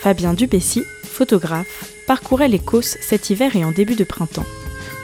Fabien 0.00 0.32
Dubessy, 0.32 0.82
photographe, 1.04 1.92
parcourait 2.06 2.48
les 2.48 2.58
Causses 2.58 2.96
cet 3.02 3.28
hiver 3.28 3.54
et 3.54 3.66
en 3.66 3.70
début 3.70 3.96
de 3.96 4.04
printemps. 4.04 4.46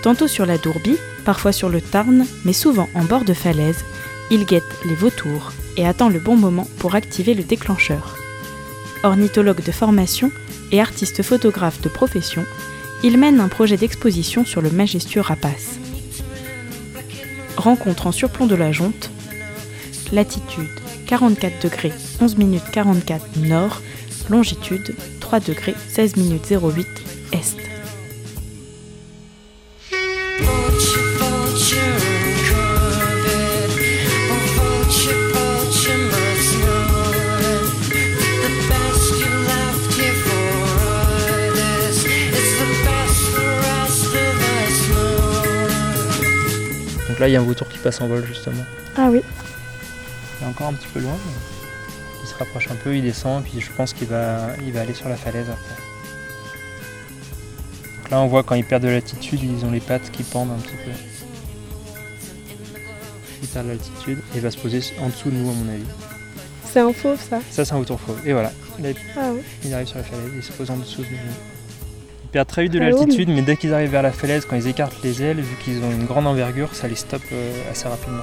Tantôt 0.03 0.27
sur 0.27 0.47
la 0.47 0.57
Dourbie, 0.57 0.97
parfois 1.27 1.53
sur 1.53 1.69
le 1.69 1.83
Tarn, 1.83 2.25
mais 2.47 2.55
souvent 2.55 2.89
en 2.95 3.05
bord 3.05 3.25
de 3.25 3.35
falaise, 3.35 3.85
il 4.31 4.47
guette 4.47 4.65
les 4.87 4.95
vautours 4.95 5.53
et 5.77 5.87
attend 5.87 6.09
le 6.09 6.19
bon 6.19 6.37
moment 6.37 6.67
pour 6.79 6.95
activer 6.95 7.35
le 7.35 7.43
déclencheur. 7.43 8.17
Ornithologue 9.03 9.63
de 9.63 9.71
formation 9.71 10.33
et 10.73 10.81
artiste 10.81 11.23
photographe 11.23 11.83
de 11.83 11.91
profession, 11.91 12.47
il 13.03 13.19
mène 13.19 13.41
un 13.41 13.49
projet 13.49 13.77
d'exposition 13.77 14.47
sur 14.47 14.63
le 14.63 14.71
majestueux 14.71 15.21
rapace. 15.21 15.79
Rencontre 17.59 18.07
en 18.07 18.13
surplomb 18.13 18.47
de 18.47 18.55
la 18.55 18.73
Jonte, 18.73 19.11
latitude 20.11 20.71
44 21.07 21.63
degrés 21.63 21.93
11 22.21 22.39
minutes 22.39 22.71
44 22.73 23.37
nord, 23.37 23.83
longitude 24.31 24.95
3 25.21 25.41
degrés 25.41 25.75
16 25.89 26.17
minutes 26.17 26.51
08 26.51 26.87
est. 27.33 27.57
Donc 47.09 47.21
là, 47.21 47.29
il 47.29 47.33
y 47.33 47.37
a 47.37 47.41
un 47.41 47.45
vautour 47.45 47.67
qui 47.69 47.79
passe 47.79 48.01
en 48.03 48.09
vol 48.09 48.27
justement. 48.27 48.65
Ah 48.95 49.09
oui. 49.11 49.23
Il 50.39 50.45
est 50.45 50.51
encore 50.51 50.67
un 50.67 50.75
petit 50.75 50.89
peu 50.93 51.01
loin, 51.01 51.17
mais 51.25 51.56
se 52.37 52.45
rapproche 52.45 52.71
un 52.71 52.75
peu, 52.77 52.97
il 52.97 53.03
descend, 53.03 53.43
puis 53.45 53.61
je 53.61 53.71
pense 53.77 53.93
qu'il 53.93 54.09
va, 54.09 54.49
il 54.67 54.73
va 54.73 54.83
aller 54.83 54.95
sur 54.95 55.09
la 55.09 55.17
falaise 55.17 55.49
après. 55.49 55.83
Donc 58.03 58.11
là, 58.11 58.21
on 58.21 58.27
voit 58.27 58.43
quand 58.43 58.55
ils 58.55 58.65
perdent 58.65 58.85
de 58.85 58.89
l'altitude, 58.89 59.41
ils 59.43 59.65
ont 59.65 59.71
les 59.71 59.81
pattes 59.81 60.11
qui 60.13 60.23
pendent 60.23 60.51
un 60.51 60.61
petit 60.61 60.77
peu. 60.85 60.91
Il 63.43 63.49
perd 63.49 63.67
de 63.67 63.71
l'altitude 63.71 64.19
et 64.35 64.37
il 64.37 64.41
va 64.41 64.51
se 64.51 64.59
poser 64.59 64.81
en 65.01 65.09
dessous 65.09 65.31
de 65.31 65.37
nous, 65.37 65.51
à 65.51 65.53
mon 65.55 65.73
avis. 65.73 65.85
C'est 66.73 66.81
un 66.81 66.93
fauve 66.93 67.19
ça? 67.19 67.41
Ça, 67.51 67.65
c'est 67.65 67.73
un 67.73 67.79
vautour 67.79 67.99
fauve. 68.01 68.21
Et 68.27 68.33
voilà, 68.33 68.53
Là, 68.83 68.91
Ah 69.17 69.31
il 69.65 69.73
arrive 69.73 69.87
sur 69.87 69.97
la 69.97 70.05
falaise, 70.05 70.31
il 70.37 70.43
se 70.43 70.53
pose 70.53 70.71
en 70.71 70.77
dessous 70.77 71.03
de 71.03 71.07
nous. 71.07 71.17
Ils 72.25 72.29
perdent 72.29 72.49
très 72.49 72.65
vite 72.65 72.73
de 72.73 72.79
l'altitude, 72.81 73.31
mais 73.31 73.41
dès 73.41 73.57
qu'ils 73.57 73.73
arrivent 73.73 73.91
vers 73.91 74.03
la 74.03 74.13
falaise, 74.13 74.45
quand 74.45 74.57
ils 74.57 74.69
écartent 74.69 75.03
les 75.03 75.23
ailes, 75.23 75.41
vu 75.41 75.57
qu'ils 75.65 75.83
ont 75.83 75.91
une 75.91 76.05
grande 76.05 76.27
envergure, 76.27 76.75
ça 76.75 76.87
les 76.87 76.97
stoppe 76.97 77.23
euh, 77.33 77.71
assez 77.71 77.89
rapidement. 77.89 78.23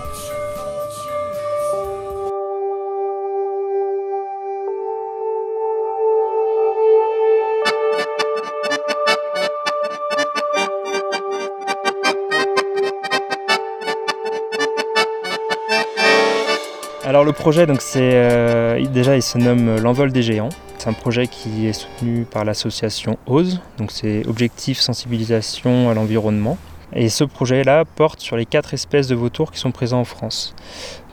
Projet, 17.33 17.65
donc 17.65 17.81
c'est 17.81 18.11
euh, 18.13 18.85
déjà 18.87 19.15
il 19.15 19.21
se 19.21 19.37
nomme 19.37 19.77
l'envol 19.79 20.11
des 20.11 20.23
géants. 20.23 20.49
C'est 20.77 20.89
un 20.89 20.93
projet 20.93 21.27
qui 21.27 21.67
est 21.67 21.73
soutenu 21.73 22.25
par 22.25 22.45
l'association 22.45 23.17
OSE, 23.25 23.59
donc 23.77 23.91
c'est 23.91 24.25
Objectif 24.27 24.79
Sensibilisation 24.79 25.89
à 25.89 25.93
l'environnement. 25.93 26.57
Et 26.95 27.09
ce 27.09 27.23
projet-là 27.23 27.85
porte 27.85 28.19
sur 28.19 28.37
les 28.37 28.45
quatre 28.45 28.73
espèces 28.73 29.07
de 29.07 29.15
vautours 29.15 29.51
qui 29.51 29.59
sont 29.59 29.71
présents 29.71 30.01
en 30.01 30.05
France. 30.05 30.55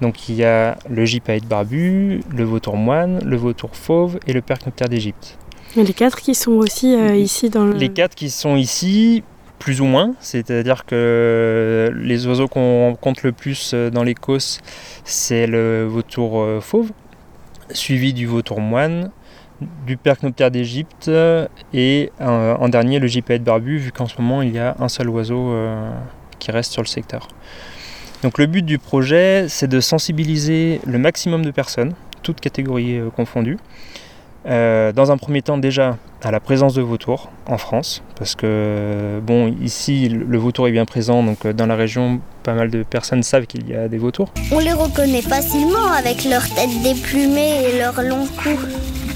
Donc 0.01 0.29
il 0.29 0.35
y 0.35 0.45
a 0.45 0.77
le 0.89 1.05
gypaète 1.05 1.47
barbu, 1.47 2.23
le 2.31 2.45
vautour 2.45 2.77
moine, 2.77 3.21
le 3.25 3.37
vautour 3.37 3.71
fauve 3.73 4.19
et 4.27 4.33
le 4.33 4.43
percnoptère 4.43 4.89
d'Égypte. 4.89 5.39
Les 5.77 5.93
quatre 5.93 6.21
qui 6.21 6.35
sont 6.35 6.53
aussi 6.53 6.97
euh, 6.97 7.15
ici 7.15 7.49
dans 7.49 7.65
le. 7.65 7.75
Les 7.75 7.91
quatre 7.91 8.17
qui 8.17 8.29
sont 8.29 8.57
ici, 8.57 9.23
plus 9.61 9.83
ou 9.83 9.85
moins, 9.85 10.15
c'est-à-dire 10.21 10.87
que 10.87 11.93
les 11.95 12.27
oiseaux 12.27 12.49
qu'on 12.49 12.97
compte 12.99 13.23
le 13.23 13.31
plus 13.31 13.73
euh, 13.75 13.91
dans 13.91 14.03
les 14.03 14.15
Causses, 14.15 14.59
c'est 15.05 15.47
le 15.47 15.85
vautour 15.85 16.41
euh, 16.41 16.61
fauve, 16.61 16.91
suivi 17.71 18.15
du 18.15 18.27
vautour 18.27 18.59
moine, 18.59 19.11
du 19.87 19.99
percnoptère 19.99 20.51
d'Égypte 20.51 21.11
et 21.75 22.11
euh, 22.23 22.55
en 22.57 22.69
dernier 22.71 22.99
le 22.99 23.07
gypaète 23.07 23.45
barbu, 23.45 23.77
vu 23.77 23.93
qu'en 23.93 24.07
ce 24.07 24.15
moment 24.19 24.41
il 24.41 24.55
y 24.55 24.59
a 24.59 24.75
un 24.81 24.89
seul 24.89 25.11
oiseau 25.11 25.55
qui 26.39 26.51
reste 26.51 26.73
sur 26.73 26.81
le 26.81 26.89
secteur. 26.89 27.29
Donc 28.23 28.39
le 28.39 28.47
but 28.47 28.65
du 28.65 28.79
projet, 28.79 29.45
c'est 29.49 29.69
de 29.69 29.81
sensibiliser 29.81 30.81
le 30.87 30.99
maximum 30.99 31.45
de 31.45 31.51
personnes, 31.51 31.93
toutes 32.23 32.41
catégories 32.41 32.99
confondues, 33.15 33.59
euh, 34.47 34.93
dans 34.93 35.11
un 35.13 35.17
premier 35.17 35.43
temps 35.43 35.59
déjà 35.59 35.97
à 36.23 36.31
la 36.31 36.41
présence 36.41 36.75
de 36.75 36.83
vautours 36.83 37.31
en 37.47 37.57
France, 37.59 38.03
parce 38.17 38.35
que 38.35 39.21
bon 39.23 39.55
ici 39.63 40.09
le 40.09 40.39
vautour 40.39 40.69
est 40.69 40.73
bien 40.73 40.85
présent, 40.85 41.23
donc 41.23 41.45
euh, 41.47 41.53
dans 41.53 41.67
la 41.67 41.77
région 41.77 42.21
pas 42.43 42.55
mal 42.55 42.71
de 42.71 42.83
personnes 42.83 43.23
savent 43.23 43.47
qu'il 43.47 43.69
y 43.69 43.75
a 43.75 43.89
des 43.89 43.99
vautours. 43.99 44.29
On 44.53 44.59
les 44.59 44.73
reconnaît 44.73 45.23
facilement 45.23 45.87
avec 45.99 46.25
leur 46.25 46.43
tête 46.49 46.71
déplumée 46.83 47.65
et 47.65 47.79
leur 47.79 48.01
long 48.03 48.27
cou. 48.43 48.51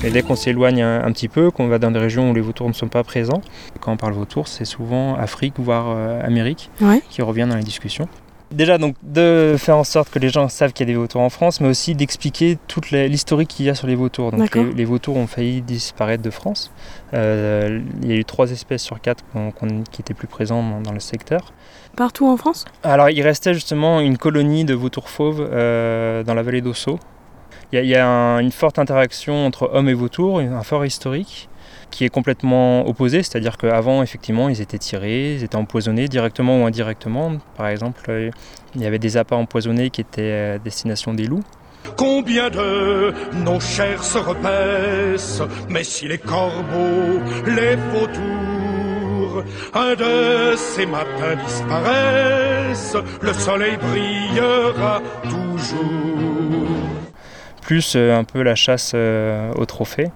Et 0.03 0.11
dès 0.11 0.23
qu'on 0.23 0.37
s'éloigne 0.37 0.83
un, 0.83 1.05
un 1.05 1.13
petit 1.13 1.29
peu, 1.29 1.51
qu'on 1.51 1.67
va 1.69 1.79
dans 1.79 1.91
des 1.91 1.99
régions 1.99 2.31
où 2.31 2.35
les 2.35 2.43
vautours 2.43 2.69
ne 2.69 2.75
sont 2.75 2.89
pas 2.89 3.03
présents, 3.05 3.41
quand 3.81 3.93
on 3.93 3.97
parle 3.97 4.13
vautour, 4.13 4.49
c'est 4.49 4.67
souvent 4.67 5.15
Afrique, 5.15 5.55
voire 5.59 5.87
euh, 5.89 6.21
Amérique, 6.23 6.71
Ouais. 6.83 7.01
qui 7.09 7.23
revient 7.23 7.47
dans 7.49 7.57
les 7.57 7.63
discussions. 7.63 8.07
Déjà, 8.55 8.79
donc, 8.79 8.95
de 9.03 9.57
faire 9.59 9.77
en 9.77 9.85
sorte 9.85 10.11
que 10.11 10.19
les 10.19 10.29
gens 10.29 10.49
savent 10.49 10.73
qu'il 10.73 10.89
y 10.89 10.91
a 10.91 10.95
des 10.95 10.99
vautours 10.99 11.21
en 11.21 11.29
France, 11.29 11.61
mais 11.61 11.69
aussi 11.69 11.95
d'expliquer 11.95 12.57
toute 12.69 12.91
l'historique 12.93 13.49
qu'il 13.49 13.67
y 13.67 13.69
a 13.71 13.75
sur 13.75 13.87
les 13.89 13.97
vautours. 13.97 14.31
Donc, 14.31 14.55
les, 14.55 14.73
les 14.73 14.85
vautours 14.85 15.17
ont 15.17 15.27
failli 15.27 15.61
disparaître 15.61 16.23
de 16.23 16.31
France. 16.31 16.71
Euh, 17.15 17.81
il 18.03 18.09
y 18.09 18.13
a 18.13 18.17
eu 18.17 18.25
trois 18.25 18.51
espèces 18.53 18.83
sur 18.83 19.01
quatre 19.01 19.25
qui 19.91 20.01
étaient 20.01 20.15
plus 20.15 20.29
présentes 20.29 20.71
dans, 20.71 20.81
dans 20.81 20.93
le 20.93 21.01
secteur. 21.01 21.53
Partout 21.97 22.27
en 22.29 22.37
France? 22.37 22.65
Alors, 22.83 23.11
il 23.11 23.23
restait 23.23 23.55
justement 23.55 24.01
une 24.01 24.19
colonie 24.19 24.65
de 24.65 24.75
vautours 24.75 25.09
fauves 25.09 25.47
euh, 25.53 26.23
dans 26.23 26.35
la 26.35 26.43
vallée 26.43 26.61
d'Ossau. 26.61 26.99
Il 27.73 27.77
y 27.77 27.79
a, 27.79 27.83
il 27.83 27.89
y 27.89 27.97
a 27.97 28.07
un- 28.07 28.39
une 28.39 28.53
forte 28.53 28.79
interaction 28.79 29.47
entre 29.47 29.71
hommes 29.73 29.89
et 29.89 29.95
vautours, 29.95 30.39
un 30.39 30.63
fort 30.63 30.87
historique, 30.87 31.49
qui 31.95 32.05
est 32.05 32.09
complètement 32.09 32.87
opposé, 32.89 33.23
c'est-à-dire 33.23 33.57
qu'avant, 33.57 34.03
effectivement, 34.03 34.49
ils 34.49 34.61
étaient 34.61 34.79
tirés, 34.79 35.35
ils 35.35 35.45
étaient 35.45 35.55
empoisonnés 35.55 36.09
directement 36.09 36.61
ou 36.61 36.67
indirectement. 36.67 37.37
Par 37.57 37.69
exemple, 37.69 38.03
euh, 38.09 38.31
il 38.75 38.83
y 38.83 38.87
avait 38.87 38.99
des 38.99 39.17
appâts 39.17 39.37
empoisonnés 39.37 39.91
qui 39.91 40.01
étaient 40.01 40.55
à 40.57 40.59
destination 40.59 41.15
des 41.15 41.27
loups. 41.29 41.45
Combien 41.97 42.51
de 42.51 43.15
nos 43.45 43.61
chairs 43.61 44.03
se 44.03 44.19
repaissent, 44.19 45.41
mais 45.69 45.85
si 45.85 46.09
les 46.09 46.19
corbeaux, 46.19 47.21
les 47.47 47.77
vautours, 47.77 49.45
un 49.75 49.95
de 49.95 50.57
ces 50.57 50.87
matins 50.87 51.37
disparaissent, 51.47 52.97
le 53.21 53.33
soleil 53.35 53.77
brillera 53.77 55.01
toujours. 55.23 56.67
plus 57.63 57.95
euh, 57.95 58.19
un 58.19 58.25
peu 58.25 58.43
la 58.43 58.57
chasse 58.57 58.93
euh, 58.97 59.53
aux 59.55 59.67
trophées. 59.67 60.11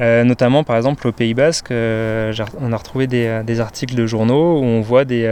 Euh, 0.00 0.24
notamment, 0.24 0.64
par 0.64 0.76
exemple, 0.76 1.06
au 1.06 1.12
Pays 1.12 1.34
Basque, 1.34 1.70
euh, 1.70 2.32
on 2.60 2.72
a 2.72 2.76
retrouvé 2.76 3.06
des, 3.06 3.26
euh, 3.26 3.42
des 3.42 3.60
articles 3.60 3.94
de 3.94 4.06
journaux 4.06 4.58
où 4.58 4.64
on 4.64 4.80
voit 4.80 5.04
des, 5.04 5.28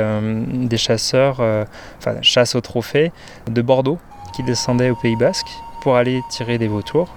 des 0.52 0.76
chasseurs, 0.76 1.40
enfin, 1.98 2.16
chasse 2.22 2.54
aux 2.54 2.60
trophées 2.60 3.12
de 3.50 3.62
Bordeaux 3.62 3.98
qui 4.34 4.42
descendaient 4.42 4.90
au 4.90 4.96
Pays 4.96 5.16
Basque 5.16 5.48
pour 5.80 5.96
aller 5.96 6.20
tirer 6.30 6.58
des 6.58 6.68
vautours. 6.68 7.08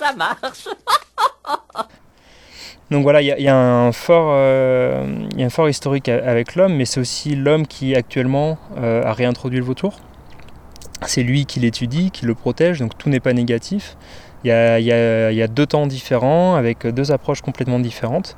Ça 0.00 0.12
marche 0.14 0.68
Donc 2.90 3.02
voilà, 3.04 3.22
il 3.22 3.28
y, 3.28 3.48
a- 3.48 3.56
un 3.56 3.92
fort, 3.92 4.30
euh, 4.34 5.28
y 5.36 5.44
un 5.44 5.50
fort 5.50 5.68
historique 5.68 6.08
avec 6.08 6.56
l'homme, 6.56 6.74
mais 6.74 6.84
c'est 6.84 6.98
aussi 6.98 7.36
l'homme 7.36 7.66
qui 7.66 7.94
actuellement 7.94 8.58
euh, 8.78 9.04
a 9.04 9.12
réintroduit 9.12 9.60
le 9.60 9.64
vautour. 9.64 10.00
C'est 11.06 11.22
lui 11.22 11.46
qui 11.46 11.60
l'étudie, 11.60 12.10
qui 12.10 12.26
le 12.26 12.34
protège, 12.34 12.80
donc 12.80 12.98
tout 12.98 13.08
n'est 13.08 13.20
pas 13.20 13.32
négatif. 13.32 13.96
Il 14.42 14.48
y 14.48 14.52
a 14.52 15.46
deux 15.48 15.66
temps 15.66 15.86
différents 15.86 16.56
avec 16.56 16.84
deux 16.86 17.12
approches 17.12 17.42
complètement 17.42 17.78
différentes. 17.78 18.36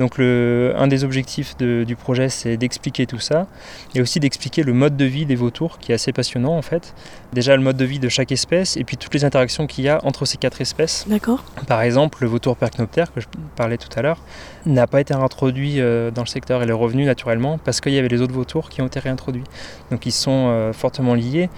Donc 0.00 0.16
le, 0.18 0.72
un 0.76 0.88
des 0.88 1.04
objectifs 1.04 1.56
de- 1.58 1.84
du 1.84 1.94
projet 1.94 2.28
c'est 2.30 2.56
d'expliquer 2.56 3.04
tout 3.06 3.18
ça 3.20 3.46
et 3.94 4.00
aussi 4.00 4.18
d'expliquer 4.18 4.62
le 4.62 4.72
mode 4.72 4.96
de 4.96 5.04
vie 5.04 5.26
des 5.26 5.36
vautours 5.36 5.78
qui 5.78 5.92
est 5.92 5.94
assez 5.94 6.12
passionnant 6.12 6.56
en 6.56 6.62
fait. 6.62 6.94
Déjà 7.34 7.54
le 7.54 7.62
mode 7.62 7.76
de 7.76 7.84
vie 7.84 7.98
de 8.00 8.08
chaque 8.08 8.32
espèce 8.32 8.76
et 8.78 8.84
puis 8.84 8.96
toutes 8.96 9.14
les 9.14 9.24
interactions 9.24 9.66
qu'il 9.66 9.84
y 9.84 9.88
a 9.88 10.00
entre 10.04 10.24
ces 10.24 10.38
quatre 10.38 10.60
espèces. 10.62 11.04
D'accord. 11.06 11.44
Par 11.68 11.82
exemple, 11.82 12.18
le 12.22 12.28
vautour 12.28 12.56
percnoptère 12.56 13.12
que 13.12 13.20
je 13.20 13.26
parlais 13.56 13.76
tout 13.76 13.90
à 13.94 14.00
l'heure 14.02 14.20
n'a 14.64 14.86
pas 14.86 15.00
été 15.02 15.14
réintroduit 15.14 15.80
euh, 15.80 16.10
dans 16.10 16.22
le 16.22 16.28
secteur, 16.28 16.62
il 16.64 16.70
est 16.70 16.72
revenu 16.72 17.04
naturellement 17.04 17.58
parce 17.58 17.80
qu'il 17.82 17.92
y 17.92 17.98
avait 17.98 18.08
les 18.08 18.22
autres 18.22 18.34
vautours 18.34 18.70
qui 18.70 18.80
ont 18.82 18.86
été 18.86 19.00
réintroduits. 19.00 19.44
Donc 19.90 20.06
ils 20.06 20.12
sont 20.12 20.46
euh, 20.48 20.72
fortement 20.72 21.14
liés 21.14 21.50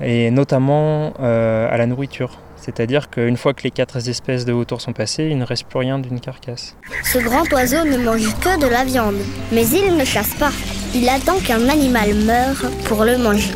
et 0.00 0.30
notamment 0.30 1.12
euh, 1.20 1.68
à 1.70 1.76
la 1.76 1.86
nourriture. 1.86 2.38
C'est-à-dire 2.64 3.10
qu'une 3.10 3.36
fois 3.36 3.54
que 3.54 3.64
les 3.64 3.72
quatre 3.72 3.96
espèces 4.08 4.44
de 4.44 4.52
vautours 4.52 4.80
sont 4.80 4.92
passées, 4.92 5.24
il 5.28 5.36
ne 5.36 5.44
reste 5.44 5.64
plus 5.64 5.80
rien 5.80 5.98
d'une 5.98 6.20
carcasse. 6.20 6.76
Ce 7.02 7.18
grand 7.18 7.42
oiseau 7.52 7.84
ne 7.84 7.96
mange 7.96 8.32
que 8.38 8.60
de 8.60 8.66
la 8.68 8.84
viande, 8.84 9.16
mais 9.50 9.66
il 9.66 9.96
ne 9.96 10.04
chasse 10.04 10.32
pas. 10.36 10.52
Il 10.94 11.08
attend 11.08 11.38
qu'un 11.40 11.68
animal 11.68 12.14
meure 12.14 12.62
pour 12.84 13.02
le 13.04 13.18
manger. 13.18 13.50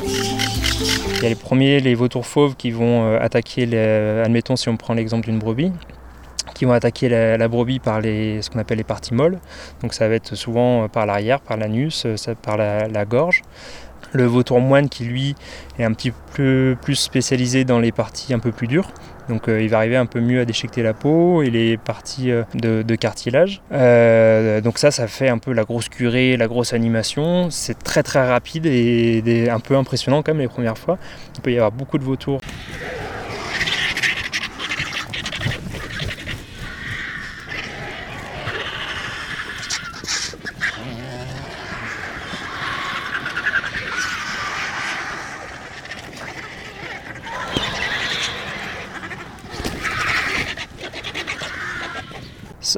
Il 1.19 1.23
y 1.23 1.27
a 1.27 1.29
les 1.29 1.37
premiers, 1.37 1.79
les 1.79 1.95
vautours 1.95 2.27
fauves, 2.27 2.57
qui 2.57 2.73
vont 2.73 3.05
euh, 3.07 3.19
attaquer, 3.21 3.65
les- 3.65 4.23
admettons 4.25 4.57
si 4.57 4.69
on 4.69 4.77
prend 4.77 4.93
l'exemple 4.95 5.27
d'une 5.29 5.39
brebis, 5.39 5.71
qui 6.55 6.65
vont 6.65 6.73
attaquer 6.73 7.09
la, 7.09 7.37
la 7.37 7.47
brebis 7.49 7.79
par 7.79 8.01
les, 8.01 8.43
ce 8.43 8.51
qu'on 8.51 8.59
appelle 8.59 8.79
les 8.79 8.85
parties 8.85 9.15
molles. 9.15 9.39
Donc 9.83 9.95
ça 9.95 10.09
va 10.09 10.17
être 10.17 10.35
souvent 10.35 10.83
euh, 10.83 10.89
par 10.89 11.07
l'arrière, 11.07 11.41
par 11.41 11.57
l'anus, 11.57 12.05
euh, 12.07 12.17
par 12.43 12.57
la, 12.57 12.89
la 12.89 13.05
gorge. 13.05 13.43
Le 14.13 14.25
vautour 14.25 14.61
moine 14.61 14.89
qui 14.89 15.05
lui 15.05 15.35
est 15.79 15.85
un 15.85 15.93
petit 15.93 16.13
peu 16.35 16.77
plus 16.81 16.95
spécialisé 16.95 17.65
dans 17.65 17.79
les 17.79 17.93
parties 17.93 18.33
un 18.35 18.39
peu 18.39 18.53
plus 18.53 18.67
dures. 18.67 18.91
Donc 19.29 19.49
euh, 19.49 19.61
il 19.61 19.69
va 19.69 19.79
arriver 19.79 19.97
un 19.97 20.07
peu 20.07 20.21
mieux 20.21 20.41
à 20.41 20.45
déchiqueter 20.45 20.83
la 20.83 20.95
peau 20.95 21.43
et 21.43 21.51
les 21.51 21.77
parties 21.77 22.31
euh, 22.31 22.45
de, 22.55 22.95
cartilage. 22.95 23.61
Euh, 23.73 24.61
donc 24.61 24.79
ça, 24.79 24.91
ça 24.91 25.09
fait 25.09 25.29
un 25.29 25.39
peu 25.39 25.53
la 25.53 25.65
grosse 25.65 25.89
curée, 25.89 26.37
la 26.37 26.47
grosse 26.47 26.73
animation. 26.73 27.51
C'est 27.51 27.83
très 27.83 28.03
très 28.03 28.27
rapide 28.27 28.67
et 28.67 29.23
des- 29.23 29.51
un 29.51 29.61
peu 29.61 29.77
impressionnant 29.77 30.23
quand 30.23 30.33
même 30.33 30.43
les 30.43 30.49
premières 30.49 30.79
fois. 30.79 30.99
Il 31.35 31.41
peut 31.41 31.53
y 31.53 31.57
avoir 31.57 31.73
beaucoup 31.73 31.99
de 31.99 32.05
vautours. 32.05 32.41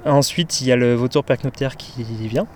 Ensuite, 0.08 0.60
il 0.60 0.66
y 0.66 0.72
a 0.72 0.76
le 0.76 0.94
vautour 0.94 1.25
percnoptère 1.25 1.76
qui 1.76 2.02
vient. 2.28 2.46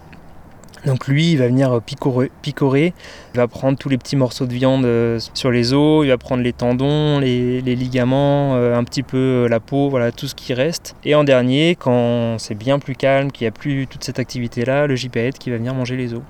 Donc 0.87 1.07
lui, 1.07 1.33
il 1.33 1.39
va 1.39 1.47
venir 1.47 1.81
picorer, 1.81 2.33
picorer, 2.43 2.93
il 3.35 3.37
va 3.37 3.47
prendre 3.47 3.79
tous 3.79 3.89
les 3.89 3.99
petits 3.99 4.17
morceaux 4.17 4.47
de 4.47 4.53
viande 4.53 4.85
euh, 4.85 5.21
sur 5.33 5.53
les 5.53 5.73
os, 5.73 6.05
il 6.05 6.09
va 6.09 6.19
prendre 6.19 6.43
les 6.43 6.53
tendons, 6.53 7.21
les, 7.21 7.61
ligaments, 7.61 8.57
euh, 8.57 8.77
un 8.77 8.83
petit 8.83 9.05
peu 9.05 9.17
euh, 9.17 9.49
la 9.49 9.61
peau, 9.61 9.91
voilà 9.91 10.11
tout 10.11 10.27
ce 10.27 10.35
qui 10.35 10.55
reste. 10.55 10.97
Et 11.05 11.15
en 11.15 11.23
dernier, 11.23 11.77
quand 11.77 12.37
c'est 12.39 12.57
bien 12.57 12.81
plus 12.81 12.97
calme, 12.97 13.31
qu'il 13.31 13.45
n'y 13.45 13.49
a 13.49 13.53
plus 13.53 13.87
toute 13.87 14.03
cette 14.03 14.19
activité-là, 14.19 14.89
le 14.89 14.97
gypaète 14.97 15.39
qui 15.39 15.51
va 15.51 15.57
venir 15.57 15.73
manger 15.73 15.97
les 15.97 16.15
os. 16.15 16.23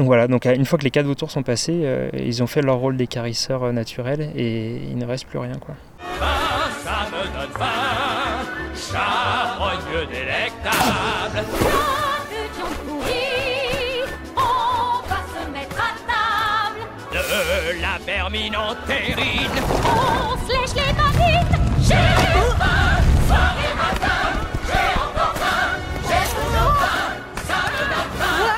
Donc 0.00 0.06
voilà, 0.06 0.28
donc 0.28 0.46
euh, 0.46 0.54
une 0.54 0.64
fois 0.64 0.78
que 0.78 0.84
les 0.84 0.90
quatre 0.90 1.04
vautours 1.04 1.30
sont 1.30 1.42
passés, 1.42 1.82
euh, 1.84 2.08
ils 2.14 2.42
ont 2.42 2.46
fait 2.46 2.62
leur 2.62 2.76
rôle 2.76 2.96
d'écarisseurs 2.96 3.64
euh, 3.64 3.72
naturels 3.72 4.30
et 4.34 4.76
il 4.88 4.96
ne 4.96 5.04
reste 5.04 5.26
plus 5.26 5.38
rien 5.38 5.52
quoi. 5.60 5.74
Faim, 5.98 6.70
ça 6.82 7.06
me 7.10 7.26
donne 7.34 7.52
faim, 10.62 10.70
charogne 10.70 12.28
délectable. 12.30 12.58
On 14.36 15.08
va 15.08 15.20
se 15.32 15.42
mettre 15.50 15.76
à 15.76 15.92
table, 16.06 16.82
De 17.12 17.80
la 17.80 17.98
vermine 18.04 18.56
en 18.56 18.74
terrine, 18.86 19.56
on 19.84 20.36
se 20.46 20.52
lèche 20.52 20.74
les 20.74 20.92
babines. 20.92 21.58
J'ai 21.80 21.94
faim, 22.58 23.00
soir 23.26 23.56
et 23.58 23.74
matin. 23.76 24.22
J'ai 24.66 24.90
encore 25.00 25.34
faim, 25.36 25.70
j'ai 26.04 26.24
toujours 26.34 26.74
faim. 26.74 27.10
Ça 27.46 27.58
me 27.66 27.80
donne 27.88 28.12
faim. 28.18 28.52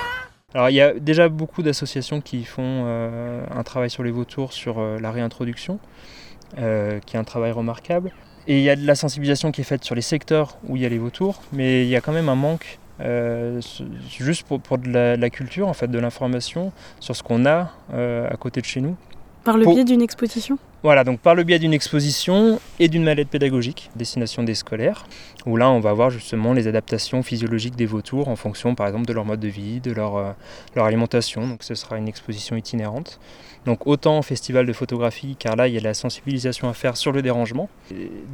Alors 0.54 0.68
il 0.70 0.74
y 0.74 0.80
a 0.80 0.92
déjà 0.94 1.28
beaucoup 1.28 1.62
d'associations 1.62 2.20
qui 2.20 2.44
font 2.44 2.84
euh, 2.86 3.44
un 3.50 3.62
travail 3.62 3.90
sur 3.90 4.02
les 4.02 4.10
vautours, 4.10 4.52
sur 4.52 4.78
euh, 4.78 4.98
la 4.98 5.10
réintroduction, 5.10 5.78
euh, 6.58 7.00
qui 7.00 7.16
est 7.16 7.18
un 7.18 7.24
travail 7.24 7.52
remarquable. 7.52 8.12
Et 8.48 8.58
il 8.58 8.64
y 8.64 8.70
a 8.70 8.76
de 8.76 8.86
la 8.86 8.94
sensibilisation 8.94 9.52
qui 9.52 9.60
est 9.60 9.64
faite 9.64 9.84
sur 9.84 9.94
les 9.94 10.02
secteurs 10.02 10.56
où 10.66 10.76
il 10.76 10.82
y 10.82 10.86
a 10.86 10.88
les 10.88 10.98
vautours, 10.98 11.42
mais 11.52 11.82
il 11.82 11.88
y 11.88 11.96
a 11.96 12.00
quand 12.00 12.12
même 12.12 12.28
un 12.28 12.34
manque, 12.34 12.78
euh, 13.00 13.60
juste 14.08 14.44
pour, 14.44 14.60
pour 14.60 14.78
de, 14.78 14.88
la, 14.88 15.16
de 15.16 15.20
la 15.20 15.30
culture, 15.30 15.68
en 15.68 15.72
fait, 15.72 15.88
de 15.88 15.98
l'information 15.98 16.72
sur 17.00 17.14
ce 17.14 17.22
qu'on 17.22 17.46
a 17.46 17.72
euh, 17.94 18.28
à 18.28 18.36
côté 18.36 18.60
de 18.60 18.66
chez 18.66 18.80
nous. 18.80 18.96
Par 19.44 19.56
le 19.56 19.64
Pour- 19.64 19.74
biais 19.74 19.84
d'une 19.84 20.02
exposition 20.02 20.56
Voilà, 20.84 21.02
donc 21.04 21.18
par 21.20 21.34
le 21.34 21.42
biais 21.42 21.58
d'une 21.58 21.72
exposition 21.72 22.60
et 22.78 22.88
d'une 22.88 23.02
mallette 23.02 23.28
pédagogique, 23.28 23.90
destination 23.96 24.42
des 24.44 24.54
scolaires, 24.54 25.04
où 25.46 25.56
là 25.56 25.68
on 25.70 25.80
va 25.80 25.92
voir 25.92 26.10
justement 26.10 26.52
les 26.52 26.68
adaptations 26.68 27.22
physiologiques 27.24 27.74
des 27.74 27.86
vautours 27.86 28.28
en 28.28 28.36
fonction 28.36 28.74
par 28.76 28.86
exemple 28.86 29.06
de 29.06 29.12
leur 29.12 29.24
mode 29.24 29.40
de 29.40 29.48
vie, 29.48 29.80
de 29.80 29.90
leur, 29.92 30.16
euh, 30.16 30.30
leur 30.76 30.84
alimentation, 30.84 31.46
donc 31.48 31.62
ce 31.64 31.74
sera 31.74 31.98
une 31.98 32.06
exposition 32.08 32.54
itinérante. 32.56 33.18
Donc 33.64 33.86
autant 33.86 34.18
en 34.18 34.22
festival 34.22 34.66
de 34.66 34.72
photographie, 34.72 35.36
car 35.38 35.54
là 35.56 35.66
il 35.68 35.74
y 35.74 35.78
a 35.78 35.80
la 35.80 35.94
sensibilisation 35.94 36.68
à 36.68 36.72
faire 36.72 36.96
sur 36.96 37.12
le 37.12 37.22
dérangement, 37.22 37.68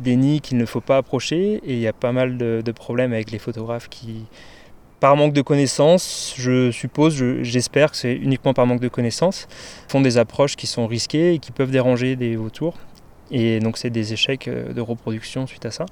des 0.03 0.17
nids 0.17 0.41
qu'il 0.41 0.57
ne 0.59 0.65
faut 0.67 0.81
pas 0.81 0.97
approcher, 0.99 1.61
et 1.67 1.75
il 1.75 1.81
y 1.81 1.87
a 1.87 1.93
pas 1.93 2.13
mal 2.13 2.39
de, 2.39 2.63
de 2.65 2.73
problèmes 2.73 3.13
avec 3.13 3.31
les 3.31 3.39
photographes 3.39 3.89
qui, 3.89 4.25
par 5.01 5.17
manque 5.17 5.33
de 5.33 5.43
connaissances, 5.43 6.35
je 6.37 6.71
suppose, 6.71 7.15
je- 7.17 7.43
j'espère 7.43 7.91
que 7.93 7.97
c'est 7.97 8.15
uniquement 8.15 8.53
par 8.55 8.67
manque 8.67 8.81
de 8.81 8.89
connaissances, 8.89 9.47
font 9.89 10.01
des 10.01 10.19
approches 10.19 10.57
qui 10.57 10.67
sont 10.67 10.87
risquées 10.87 11.35
et 11.35 11.39
qui 11.39 11.53
peuvent 11.53 11.71
déranger 11.71 12.17
des 12.17 12.35
vautours. 12.37 12.75
Et 13.31 13.61
donc 13.61 13.77
c'est 13.79 13.91
des 13.91 14.13
échecs 14.13 14.49
euh, 14.49 14.73
de 14.73 14.81
reproduction 14.81 15.47
suite 15.47 15.67
à 15.67 15.71
ça. 15.71 15.85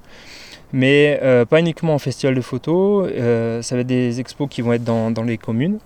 Mais 0.72 1.20
euh, 1.22 1.44
pas 1.44 1.60
uniquement 1.60 1.94
en 1.94 1.98
festival 1.98 2.34
de 2.34 2.40
photos, 2.40 3.08
euh, 3.14 3.62
ça 3.62 3.74
va 3.76 3.82
être 3.82 3.86
des 3.86 4.18
expos 4.20 4.48
qui 4.50 4.62
vont 4.62 4.72
être 4.72 4.84
dans, 4.84 5.10
dans 5.10 5.22
les 5.22 5.38
communes. 5.38 5.78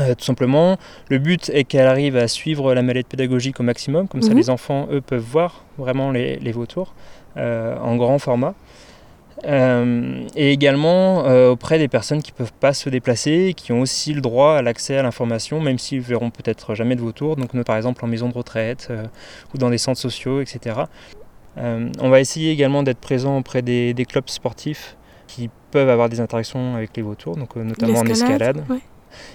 Euh, 0.00 0.14
tout 0.14 0.24
simplement, 0.24 0.76
le 1.08 1.18
but 1.18 1.50
est 1.52 1.64
qu'elle 1.64 1.86
arrive 1.86 2.16
à 2.16 2.28
suivre 2.28 2.72
la 2.74 2.82
mallette 2.82 3.08
pédagogique 3.08 3.58
au 3.58 3.62
maximum, 3.62 4.06
comme 4.06 4.22
ça 4.22 4.30
Mhm. 4.30 4.36
les 4.38 4.50
enfants, 4.50 4.86
eux, 4.92 5.00
peuvent 5.00 5.22
voir 5.22 5.64
vraiment 5.78 6.10
les, 6.12 6.36
les 6.36 6.52
vautours 6.52 6.94
en 7.36 7.94
grand 7.96 8.18
format. 8.18 8.54
Euh, 9.44 10.26
et 10.34 10.52
également 10.52 11.24
euh, 11.24 11.50
auprès 11.50 11.78
des 11.78 11.88
personnes 11.88 12.22
qui 12.22 12.32
ne 12.32 12.36
peuvent 12.36 12.52
pas 12.52 12.72
se 12.72 12.88
déplacer, 12.88 13.54
qui 13.56 13.72
ont 13.72 13.80
aussi 13.80 14.12
le 14.12 14.20
droit 14.20 14.54
à 14.54 14.62
l'accès 14.62 14.96
à 14.96 15.02
l'information, 15.02 15.60
même 15.60 15.78
s'ils 15.78 16.00
verront 16.00 16.30
peut-être 16.30 16.74
jamais 16.74 16.96
de 16.96 17.00
vautours, 17.00 17.36
donc 17.36 17.60
par 17.62 17.76
exemple 17.76 18.04
en 18.04 18.08
maison 18.08 18.28
de 18.28 18.34
retraite 18.34 18.88
euh, 18.90 19.04
ou 19.54 19.58
dans 19.58 19.70
des 19.70 19.78
centres 19.78 20.00
sociaux, 20.00 20.40
etc. 20.40 20.80
On 21.56 22.08
va 22.08 22.20
essayer 22.20 22.52
également 22.52 22.84
d'être 22.84 23.00
présent 23.00 23.36
auprès 23.36 23.62
des, 23.62 23.92
des 23.92 24.04
clubs 24.04 24.28
sportifs 24.28 24.96
qui 25.26 25.50
peuvent 25.72 25.88
avoir 25.88 26.08
des 26.08 26.20
interactions 26.20 26.76
avec 26.76 26.96
les 26.96 27.02
vautours, 27.02 27.36
donc 27.36 27.56
notamment 27.56 27.98
en 27.98 28.06
escalade 28.06 28.62
ouais. 28.70 28.78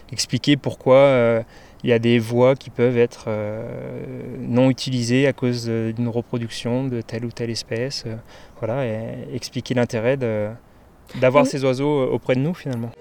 expliquer 0.10 0.56
pourquoi 0.56 1.44
il 1.84 1.90
y 1.90 1.94
a 1.94 2.00
des 2.00 2.18
voies 2.18 2.56
qui 2.56 2.70
peuvent 2.70 2.98
être 2.98 3.26
euh, 3.28 3.62
non 4.40 4.70
utilisées 4.70 5.28
à 5.28 5.34
cause 5.34 5.66
d'une 5.68 6.08
reproduction 6.08 6.86
de 6.88 7.02
telle 7.02 7.26
ou 7.26 7.32
telle 7.32 7.50
espèce. 7.50 8.04
euh, 8.08 8.16
voilà, 8.60 8.86
et 8.86 9.00
expliquer 9.34 9.74
l'intérêt 9.74 10.16
d'avoir 11.20 11.44
Oui. 11.44 11.50
ces 11.50 11.66
oiseaux 11.66 12.02
euh, 12.04 12.08
auprès 12.08 12.36
de 12.36 12.40
nous 12.40 12.54
finalement. 12.54 12.92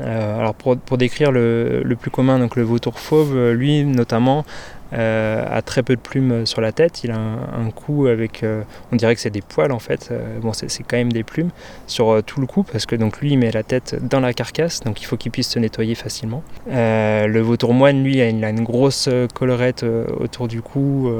Alors 0.00 0.54
pour, 0.54 0.76
pour 0.76 0.98
décrire 0.98 1.30
le, 1.30 1.82
le 1.84 1.96
plus 1.96 2.10
commun, 2.10 2.38
donc 2.38 2.56
le 2.56 2.62
vautour 2.62 2.98
fauve, 2.98 3.50
lui 3.52 3.84
notamment 3.84 4.44
euh, 4.92 5.44
a 5.48 5.62
très 5.62 5.82
peu 5.82 5.96
de 5.96 6.00
plumes 6.00 6.44
sur 6.44 6.60
la 6.60 6.72
tête. 6.72 7.02
Il 7.04 7.12
a 7.12 7.16
un, 7.16 7.70
cou 7.70 8.06
avec, 8.06 8.42
euh, 8.42 8.62
on 8.90 8.96
dirait 8.96 9.14
que 9.14 9.20
c'est 9.20 9.30
des 9.30 9.40
poils 9.40 9.72
en 9.72 9.78
fait. 9.78 10.08
Euh, 10.10 10.38
bon, 10.40 10.52
c'est 10.52 10.68
quand 10.82 10.96
même 10.96 11.12
des 11.12 11.22
plumes 11.22 11.50
sur 11.86 12.22
tout 12.24 12.40
le 12.40 12.46
cou 12.46 12.62
parce 12.62 12.84
que 12.84 12.96
donc 12.96 13.20
lui 13.20 13.32
il 13.32 13.38
met 13.38 13.50
la 13.50 13.62
tête 13.62 13.96
dans 14.06 14.20
la 14.20 14.34
carcasse, 14.34 14.80
donc 14.80 15.00
il 15.00 15.04
faut 15.04 15.16
qu'il 15.16 15.32
puisse 15.32 15.48
se 15.48 15.58
nettoyer 15.58 15.94
facilement. 15.94 16.42
Le 16.66 17.40
vautour 17.40 17.72
moine, 17.72 18.04
lui, 18.04 18.20
a 18.20 18.28
une, 18.28 18.62
grosse 18.62 19.08
collerette 19.34 19.84
autour 20.18 20.48
du 20.48 20.62
cou. 20.62 21.10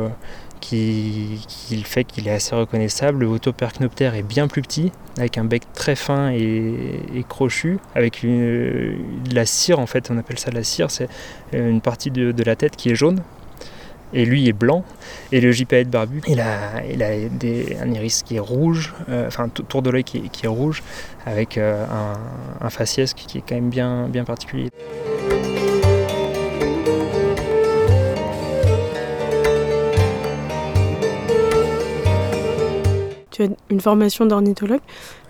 qui, 0.60 1.44
qui 1.48 1.82
fait 1.82 2.04
qu'il 2.04 2.28
est 2.28 2.32
assez 2.32 2.54
reconnaissable. 2.54 3.20
Le 3.20 3.26
vautour 3.26 3.52
percnoptère 3.52 4.14
est 4.14 4.22
bien 4.22 4.46
plus 4.46 4.62
petit, 4.62 4.92
avec 5.18 5.36
un 5.36 5.44
bec 5.44 5.64
très 5.74 5.96
fin 5.96 6.30
et, 6.30 7.24
crochu, 7.28 7.78
avec 7.96 8.22
de 8.22 8.94
la 9.32 9.44
cire 9.44 9.80
en 9.80 9.86
fait, 9.86 10.10
on 10.10 10.18
appelle 10.18 10.38
ça 10.38 10.50
de 10.50 10.56
la 10.56 10.62
cire, 10.62 10.90
c'est 10.90 11.08
une 11.52 11.80
partie 11.80 12.10
de 12.10 12.44
la 12.44 12.54
tête 12.54 12.76
qui 12.76 12.90
est 12.90 12.94
jaune. 12.94 13.22
Et 14.14 14.24
lui 14.24 14.48
est 14.48 14.52
blanc. 14.52 14.84
Et 15.32 15.40
le 15.40 15.52
gypaète 15.52 15.88
barbu, 15.88 16.20
il 16.28 16.40
a, 16.40 16.84
il 16.84 17.02
a 17.02 17.08
un 17.82 17.90
iris 17.92 18.22
qui 18.22 18.36
est 18.36 18.40
rouge, 18.40 18.94
euh, 19.08 19.26
enfin 19.26 19.48
tout 19.48 19.62
tour 19.62 19.82
de 19.82 19.90
l'œil 19.90 20.04
qui, 20.04 20.18
est- 20.18 20.46
rouge, 20.46 20.82
avec 21.24 21.56
euh, 21.56 21.84
un, 21.86 22.66
un 22.66 22.70
faciès 22.70 23.14
qui 23.14 23.38
est 23.38 23.42
quand 23.46 23.54
même 23.54 23.70
bien, 23.70 24.08
bien 24.08 24.24
particulier. 24.24 24.68
Tu 33.32 33.42
as 33.42 33.46
une 33.70 33.80
formation 33.80 34.24
d'ornithologue. 34.26 34.80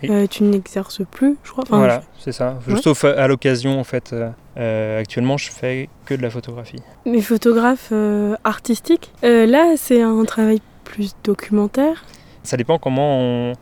Oui. 0.03 0.11
Euh, 0.11 0.27
tu 0.27 0.43
n'exerces 0.43 1.01
plus, 1.11 1.37
je 1.45 1.51
crois. 1.53 1.65
Enfin, 1.67 1.79
voilà, 1.79 2.03
c'est 2.19 2.33
ça. 2.33 2.59
Ouais. 2.69 2.81
Sauf 2.83 3.05
à, 3.05 3.13
à 3.23 3.27
l'occasion, 3.29 3.81
en 3.81 3.85
fait. 3.85 4.13
euh, 4.13 4.29
euh, 4.59 5.01
actuellement, 5.01 5.39
je 5.39 5.51
fais 5.51 5.89
que 6.05 6.15
de 6.15 6.21
la 6.21 6.29
photographie. 6.29 6.83
Mais 7.07 7.23
photographe 7.23 7.89
euh, 7.93 8.35
artistique. 8.45 9.13
Là, 9.23 9.75
c'est 9.77 10.03
un 10.03 10.23
travail 10.25 10.61
plus 10.85 11.15
documentaire. 11.25 12.05
Ça 12.43 12.57
dépend 12.57 12.79
comment 12.79 13.21
on, 13.21 13.53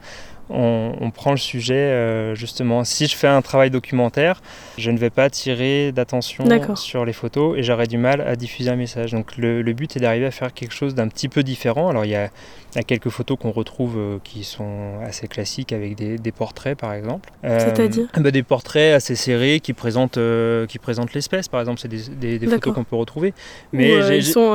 on- 0.50 0.94
on 1.00 1.10
prend 1.10 1.30
le 1.30 1.36
sujet, 1.36 1.74
euh, 1.74 2.34
justement. 2.34 2.84
Si 2.84 3.06
je 3.06 3.16
fais 3.16 3.26
un 3.28 3.40
travail 3.42 3.70
documentaire, 3.70 4.42
je 4.78 4.90
ne 4.90 4.98
vais 4.98 5.10
pas 5.10 5.24
attirer 5.24 5.92
d'attention 5.92 6.44
sur 6.76 7.04
les 7.04 7.12
photos 7.12 7.56
et 7.58 7.62
j'aurai 7.62 7.86
du 7.86 7.98
mal 7.98 8.20
à 8.20 8.36
diffuser 8.36 8.70
un 8.70 8.76
message. 8.76 9.12
Donc 9.12 9.36
le, 9.36 9.62
le 9.62 9.72
but 9.72 9.96
est 9.96 10.00
d'arriver 10.00 10.26
à 10.26 10.30
faire 10.30 10.52
quelque 10.52 10.74
chose 10.74 10.94
d'un 10.94 11.08
petit 11.08 11.28
peu 11.28 11.42
différent. 11.42 11.88
Alors 11.88 12.04
il 12.04 12.10
y 12.10 12.16
a, 12.16 12.24
il 12.72 12.76
y 12.76 12.78
a 12.78 12.82
quelques 12.82 13.08
photos 13.08 13.38
qu'on 13.40 13.50
retrouve 13.50 13.96
euh, 13.98 14.18
qui 14.24 14.44
sont 14.44 15.00
assez 15.04 15.26
classiques 15.28 15.72
avec 15.72 15.96
des, 15.96 16.18
des 16.18 16.32
portraits, 16.32 16.76
par 16.78 16.92
exemple. 16.92 17.30
Euh, 17.44 17.58
C'est-à-dire 17.58 18.06
bah, 18.18 18.30
Des 18.30 18.42
portraits 18.42 18.94
assez 18.94 19.14
serrés 19.16 19.60
qui 19.60 19.72
présentent, 19.72 20.18
qui 20.68 20.78
présentent 20.78 21.14
l'espèce, 21.14 21.48
par 21.48 21.60
exemple. 21.60 21.80
C'est 21.80 21.88
des, 21.88 22.02
des- 22.08 22.38
des 22.38 22.46
photos 22.46 22.74
qu'on 22.74 22.84
peut 22.84 22.96
retrouver. 22.96 23.34
Mais 23.72 23.88
ils 24.16 24.24
sont 24.24 24.54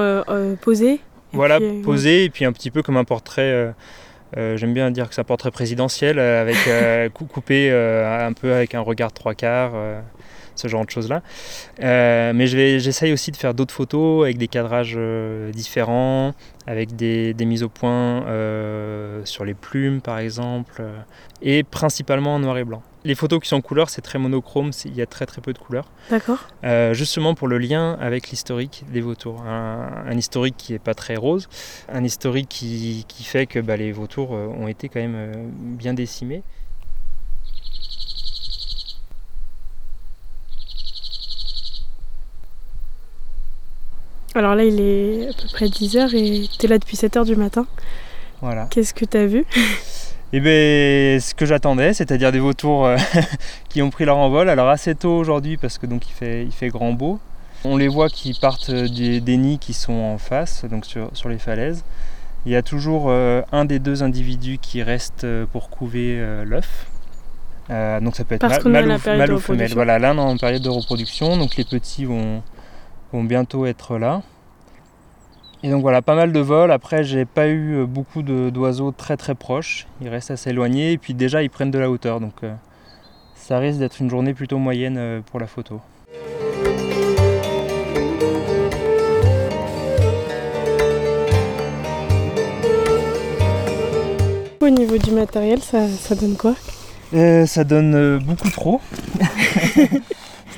posés. 0.61 0.99
voilà, 1.33 1.57
puis, 1.59 1.67
euh, 1.67 1.81
posé, 1.83 2.23
et 2.25 2.29
puis 2.29 2.45
un 2.45 2.51
petit 2.53 2.71
peu 2.71 2.81
comme 2.81 2.97
un 2.97 3.03
portrait. 3.03 3.73
Euh, 4.37 4.57
J'aime 4.57 4.73
bien 4.73 4.91
dire 4.91 5.07
que 5.09 5.15
c'est 5.15 5.21
un 5.21 5.25
portrait 5.25 5.51
présidentiel, 5.51 6.19
euh, 6.19 6.41
avec 6.41 6.57
euh, 6.67 7.09
cou- 7.13 7.25
coupé 7.25 7.71
un 7.71 8.33
peu 8.33 8.53
avec 8.53 8.75
un 8.75 8.81
regard 8.81 9.11
trois 9.13 9.33
quarts, 9.35 9.73
ce 10.55 10.67
genre 10.67 10.85
de 10.85 10.89
choses-là. 10.89 11.21
Mais 11.79 12.47
je 12.47 12.77
j'essaye 12.79 13.13
aussi 13.13 13.31
de 13.31 13.37
faire 13.37 13.53
d'autres 13.53 13.73
photos 13.73 14.23
avec 14.25 14.37
des 14.37 14.47
cadrages 14.47 14.97
différents, 15.53 16.33
avec 16.67 16.95
des, 16.95 17.33
des 17.33 17.45
mises 17.45 17.63
au 17.63 17.69
point 17.69 18.21
sur 19.25 19.45
les 19.45 19.53
plumes, 19.53 20.01
par 20.01 20.19
exemple, 20.19 20.81
et 21.41 21.63
principalement 21.63 22.35
en 22.35 22.39
noir 22.39 22.57
et 22.57 22.63
blanc. 22.63 22.81
Les 23.05 23.13
photos 23.13 23.39
qui 23.39 23.47
sont 23.47 23.57
en 23.57 23.61
couleur, 23.61 23.91
c'est 23.91 24.01
très 24.01 24.17
monochrome, 24.17 24.71
il 24.83 24.95
y 24.95 25.01
a 25.03 25.05
très 25.05 25.27
très 25.27 25.39
peu 25.39 25.53
de 25.53 25.59
couleurs. 25.59 25.85
D'accord. 26.09 26.39
Euh, 26.63 26.95
justement 26.95 27.35
pour 27.35 27.47
le 27.47 27.59
lien 27.59 27.95
avec 28.01 28.29
l'historique 28.29 28.83
des 28.91 28.99
vautours. 28.99 29.43
Un, 29.43 30.05
un 30.07 30.17
historique 30.17 30.55
qui 30.57 30.73
n'est 30.73 30.79
pas 30.79 30.95
très 30.95 31.15
rose, 31.15 31.47
un 31.87 32.03
historique 32.03 32.49
qui, 32.49 33.05
qui 33.07 33.23
fait 33.23 33.45
que 33.45 33.59
bah, 33.59 33.77
les 33.77 33.91
vautours 33.91 34.33
euh, 34.33 34.47
ont 34.47 34.67
été 34.67 34.89
quand 34.89 34.99
même 34.99 35.13
euh, 35.15 35.33
bien 35.53 35.93
décimés. 35.93 36.41
Alors 44.33 44.55
là, 44.55 44.65
il 44.65 44.81
est 44.81 45.29
à 45.29 45.33
peu 45.33 45.47
près 45.53 45.67
10h 45.67 46.15
et 46.15 46.47
tu 46.47 46.65
es 46.65 46.69
là 46.69 46.79
depuis 46.79 46.97
7h 46.97 47.23
du 47.23 47.35
matin. 47.35 47.67
Voilà. 48.41 48.65
Qu'est-ce 48.71 48.95
que 48.95 49.05
tu 49.05 49.15
as 49.15 49.27
vu? 49.27 49.45
Et 50.33 50.39
bien 50.39 51.19
ce 51.19 51.33
que 51.33 51.45
j'attendais, 51.45 51.93
c'est-à-dire 51.93 52.31
des 52.31 52.39
vautours 52.39 52.85
euh, 52.85 52.97
qui 53.69 53.81
ont 53.81 53.89
pris 53.89 54.05
leur 54.05 54.17
envol. 54.17 54.49
Alors 54.49 54.69
assez 54.69 54.95
tôt 54.95 55.15
aujourd'hui 55.17 55.57
parce 55.57 55.77
que 55.77 55.85
donc 55.85 56.07
il 56.09 56.13
fait, 56.13 56.43
il 56.43 56.51
fait 56.51 56.69
grand 56.69 56.93
beau. 56.93 57.19
On 57.63 57.77
les 57.77 57.87
voit 57.87 58.09
qui 58.09 58.37
partent 58.39 58.69
des, 58.71 59.21
des 59.21 59.37
nids 59.37 59.59
qui 59.59 59.73
sont 59.73 59.93
en 59.93 60.17
face, 60.17 60.65
donc 60.65 60.85
sur, 60.85 61.09
sur 61.13 61.29
les 61.29 61.39
falaises. 61.39 61.83
Il 62.45 62.51
y 62.51 62.55
a 62.55 62.61
toujours 62.61 63.05
euh, 63.07 63.41
un 63.51 63.65
des 63.65 63.79
deux 63.79 64.03
individus 64.03 64.59
qui 64.61 64.83
reste 64.83 65.23
euh, 65.23 65.45
pour 65.51 65.69
couver 65.69 66.17
euh, 66.19 66.43
l'œuf. 66.45 66.85
Euh, 67.71 67.99
donc 67.99 68.15
ça 68.15 68.23
peut 68.23 68.35
être 68.35 68.41
Parce 68.41 68.63
ma- 68.65 68.81
mâle, 68.83 68.85
ou, 68.85 69.07
mâle 69.17 69.39
femelle. 69.39 69.73
Voilà, 69.73 69.97
l'un 69.97 70.15
en 70.19 70.37
période 70.37 70.61
de 70.61 70.69
reproduction, 70.69 71.37
donc 71.37 71.55
les 71.55 71.63
petits 71.65 72.05
vont, 72.05 72.43
vont 73.11 73.23
bientôt 73.23 73.65
être 73.65 73.97
là. 73.97 74.21
Et 75.65 75.69
donc 75.69 75.81
voilà, 75.81 76.03
pas 76.03 76.13
mal 76.13 76.31
de 76.31 76.39
vols. 76.39 76.71
Après, 76.71 77.03
j'ai 77.03 77.25
pas 77.25 77.47
eu 77.47 77.77
euh, 77.77 77.85
beaucoup 77.87 78.21
d'oiseaux 78.21 78.91
très 78.91 79.17
très 79.17 79.33
proches. 79.33 79.87
Ils 79.99 80.09
restent 80.09 80.29
assez 80.29 80.51
éloignés 80.51 80.91
et 80.91 80.99
puis 80.99 81.15
déjà 81.15 81.41
ils 81.41 81.49
prennent 81.49 81.71
de 81.71 81.79
la 81.79 81.89
hauteur. 81.89 82.19
Donc 82.19 82.43
euh, 82.43 82.53
ça 83.33 83.57
risque 83.57 83.79
d'être 83.79 83.99
une 83.99 84.07
journée 84.07 84.35
plutôt 84.35 84.59
moyenne 84.59 84.95
euh, 84.99 85.21
pour 85.21 85.39
la 85.39 85.47
photo. 85.47 85.81
Au 94.61 94.69
niveau 94.69 94.99
du 94.99 95.09
matériel, 95.09 95.63
ça, 95.63 95.87
ça 95.87 96.13
donne 96.13 96.35
quoi? 96.35 96.53
Euh, 97.15 97.47
ça 97.47 97.63
donne 97.63 98.19
beaucoup 98.19 98.51
trop. 98.51 98.81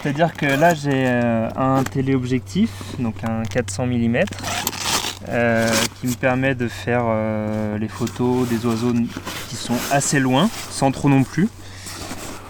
C'est-à-dire 0.01 0.33
que 0.33 0.47
là 0.47 0.73
j'ai 0.73 1.07
un 1.07 1.83
téléobjectif, 1.85 2.71
donc 2.99 3.15
un 3.23 3.43
400 3.43 3.85
mm, 3.87 4.23
euh, 5.29 5.67
qui 5.99 6.07
me 6.07 6.13
permet 6.13 6.53
de 6.53 6.67
faire 6.67 7.05
euh, 7.07 7.77
les 7.79 7.87
photos 7.87 8.47
des 8.47 8.65
oiseaux 8.67 8.93
qui 9.49 9.55
sont 9.55 9.77
assez 9.91 10.19
loin, 10.19 10.49
sans 10.69 10.91
trop 10.91 11.09
non 11.09 11.23
plus. 11.23 11.49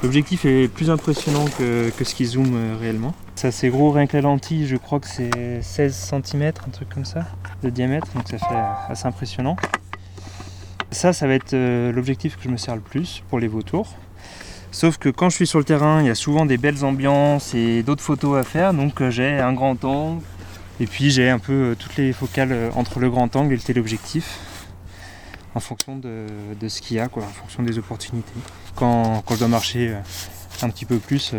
L'objectif 0.03 0.45
est 0.45 0.67
plus 0.67 0.89
impressionnant 0.89 1.45
que, 1.57 1.91
ce 2.03 2.13
qui 2.13 2.25
zoome 2.25 2.53
euh, 2.55 2.75
réellement. 2.79 3.15
C'est 3.36 3.47
assez 3.47 3.69
gros, 3.69 3.91
rien 3.91 4.05
que 4.05 4.17
la 4.17 4.21
lentille, 4.21 4.67
je 4.67 4.75
crois 4.75 5.00
que 5.00 5.07
c'est 5.07 5.62
16 5.62 6.12
cm, 6.24 6.43
un 6.67 6.69
truc 6.69 6.89
comme 6.89 7.05
ça, 7.05 7.25
de 7.63 7.69
diamètre, 7.69 8.07
donc 8.13 8.27
ça 8.27 8.38
fait 8.38 8.91
assez 8.91 9.07
impressionnant. 9.07 9.55
Ça, 10.91 11.13
ça 11.13 11.25
va 11.25 11.33
être 11.33 11.55
l'objectif 11.91 12.38
que 12.38 12.43
je 12.43 12.50
me 12.50 12.57
sers 12.57 12.75
le 12.75 12.81
plus 12.81 13.24
pour 13.29 13.39
les 13.39 13.47
vautours. 13.47 13.93
Sauf 14.71 14.97
que 14.97 15.09
quand 15.09 15.29
je 15.29 15.36
suis 15.36 15.47
sur 15.47 15.59
le 15.59 15.65
terrain, 15.65 16.01
il 16.01 16.07
y 16.07 16.09
a 16.09 16.15
souvent 16.15 16.45
des 16.45 16.57
belles 16.57 16.83
ambiances 16.83 17.53
et 17.53 17.83
d'autres 17.83 18.03
photos 18.03 18.38
à 18.38 18.43
faire, 18.43 18.74
donc 18.74 19.07
j'ai 19.09 19.39
un 19.39 19.53
grand 19.53 19.83
angle, 19.86 20.21
et 20.79 20.86
puis 20.88 21.12
j'ai 21.12 21.29
un 21.29 21.39
peu 21.39 21.53
euh, 21.53 21.75
toutes 21.75 21.96
les 21.98 22.13
focales 22.13 22.51
euh, 22.51 22.69
entre 22.75 23.00
le 23.00 23.10
grand 23.10 23.36
angle 23.36 23.53
et 23.53 23.57
le 23.57 23.62
téléobjectif, 23.62 24.39
en 25.55 25.60
fonction 25.60 25.96
de, 25.96 26.25
de 26.60 26.67
ce 26.67 26.81
qu'il 26.81 26.98
y 26.98 27.00
a, 27.00 27.07
quoi, 27.07 27.24
en 27.24 27.34
fonction 27.41 27.63
des 27.63 27.77
opportunités. 27.77 28.39
Quand, 28.75 29.24
quand 29.25 29.36
je 29.36 29.39
dois 29.39 29.48
marcher 29.48 29.89
euh, 29.89 30.00
un 30.62 30.69
petit 30.69 30.86
peu 30.86 30.98
plus, 30.98 31.34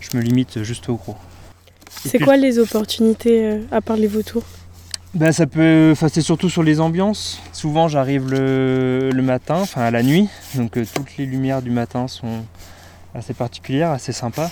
je 0.00 0.16
me 0.16 0.22
limite 0.22 0.62
juste 0.62 0.88
au 0.88 0.96
gros. 0.96 1.16
C'est 2.06 2.18
quoi 2.18 2.36
les 2.36 2.58
opportunités 2.58 3.60
à 3.70 3.80
part 3.80 3.96
les 3.96 4.08
vautours? 4.08 4.44
Bah, 5.14 5.32
ça 5.32 5.46
peut, 5.46 5.90
enfin, 5.92 6.08
c'est 6.08 6.22
surtout 6.22 6.50
sur 6.50 6.64
les 6.64 6.80
ambiances. 6.80 7.40
Souvent, 7.52 7.86
j'arrive 7.86 8.28
le, 8.28 9.10
le 9.12 9.22
matin, 9.22 9.58
enfin 9.60 9.82
à 9.82 9.92
la 9.92 10.02
nuit, 10.02 10.28
donc 10.56 10.76
euh, 10.76 10.84
toutes 10.92 11.16
les 11.16 11.24
lumières 11.24 11.62
du 11.62 11.70
matin 11.70 12.08
sont 12.08 12.44
assez 13.14 13.32
particulières, 13.32 13.92
assez 13.92 14.12
sympas. 14.12 14.50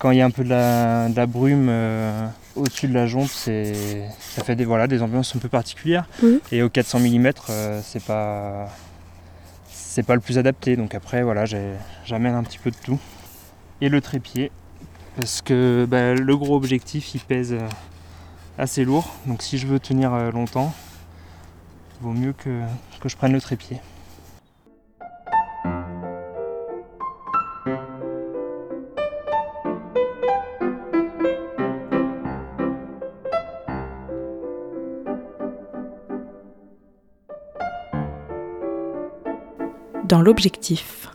Quand 0.00 0.10
il 0.10 0.18
y 0.18 0.20
a 0.20 0.24
un 0.24 0.30
peu 0.30 0.42
de 0.42 0.48
la, 0.48 1.08
de 1.08 1.16
la 1.16 1.26
brume 1.26 1.68
euh, 1.70 2.26
au-dessus 2.56 2.88
de 2.88 2.94
la 2.94 3.06
jonte, 3.06 3.28
c'est, 3.30 4.02
ça 4.20 4.42
fait 4.44 4.56
des, 4.56 4.64
voilà, 4.64 4.86
des 4.86 5.02
ambiances 5.02 5.34
un 5.36 5.38
peu 5.38 5.48
particulières. 5.48 6.06
Et 6.52 6.62
au 6.62 6.68
400 6.68 7.00
mm, 7.00 7.30
c'est 7.82 8.02
pas, 8.04 8.68
c'est 9.68 10.02
pas 10.04 10.14
le 10.14 10.20
plus 10.20 10.38
adapté. 10.38 10.76
Donc 10.76 10.94
après, 10.94 11.22
voilà, 11.22 11.44
j'amène 12.04 12.34
un 12.34 12.42
petit 12.42 12.58
peu 12.58 12.70
de 12.70 12.76
tout. 12.84 12.98
Et 13.80 13.88
le 13.88 14.00
trépied, 14.00 14.50
parce 15.16 15.42
que 15.42 15.86
bah, 15.88 16.14
le 16.14 16.36
gros 16.36 16.56
objectif, 16.56 17.14
il 17.14 17.20
pèse. 17.20 17.52
euh, 17.52 17.68
assez 18.58 18.84
lourd. 18.84 19.08
Donc 19.26 19.42
si 19.42 19.58
je 19.58 19.66
veux 19.66 19.80
tenir 19.80 20.12
euh, 20.12 20.30
longtemps, 20.30 20.74
il 22.00 22.04
vaut 22.04 22.12
mieux 22.12 22.32
que, 22.32 22.60
que 23.00 23.08
je 23.08 23.16
prenne 23.16 23.32
le 23.32 23.40
trépied. 23.40 23.78
Dans 40.10 40.20
l'objectif. 40.20 41.08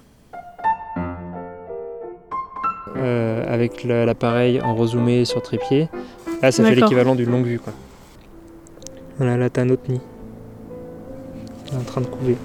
Euh, 2.95 3.43
avec 3.53 3.83
l'appareil 3.83 4.61
en 4.61 4.73
rezoomé 4.73 5.25
sur 5.25 5.41
trépied, 5.41 5.89
là 6.41 6.53
ça 6.53 6.63
fait 6.63 6.75
l'équivalent 6.75 7.13
d'une 7.13 7.29
longue 7.29 7.45
vue. 7.45 7.59
Quoi. 7.59 7.73
Voilà, 9.17 9.35
là 9.35 9.49
t'as 9.49 9.63
un 9.63 9.69
autre 9.69 9.83
nid. 9.89 9.99
Il 11.67 11.73
est 11.73 11.77
en 11.77 11.83
train 11.83 11.99
de 11.99 12.07
couver. 12.07 12.37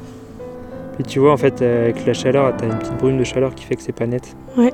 Puis 0.96 1.04
tu 1.04 1.20
vois 1.20 1.32
en 1.32 1.36
fait 1.36 1.62
euh, 1.62 1.84
avec 1.84 2.04
la 2.04 2.14
chaleur, 2.14 2.52
t'as 2.56 2.66
une 2.66 2.78
petite 2.78 2.96
brume 2.96 3.18
de 3.18 3.24
chaleur 3.24 3.54
qui 3.54 3.64
fait 3.64 3.76
que 3.76 3.82
c'est 3.82 3.92
pas 3.92 4.06
net. 4.06 4.34
Ouais. 4.56 4.72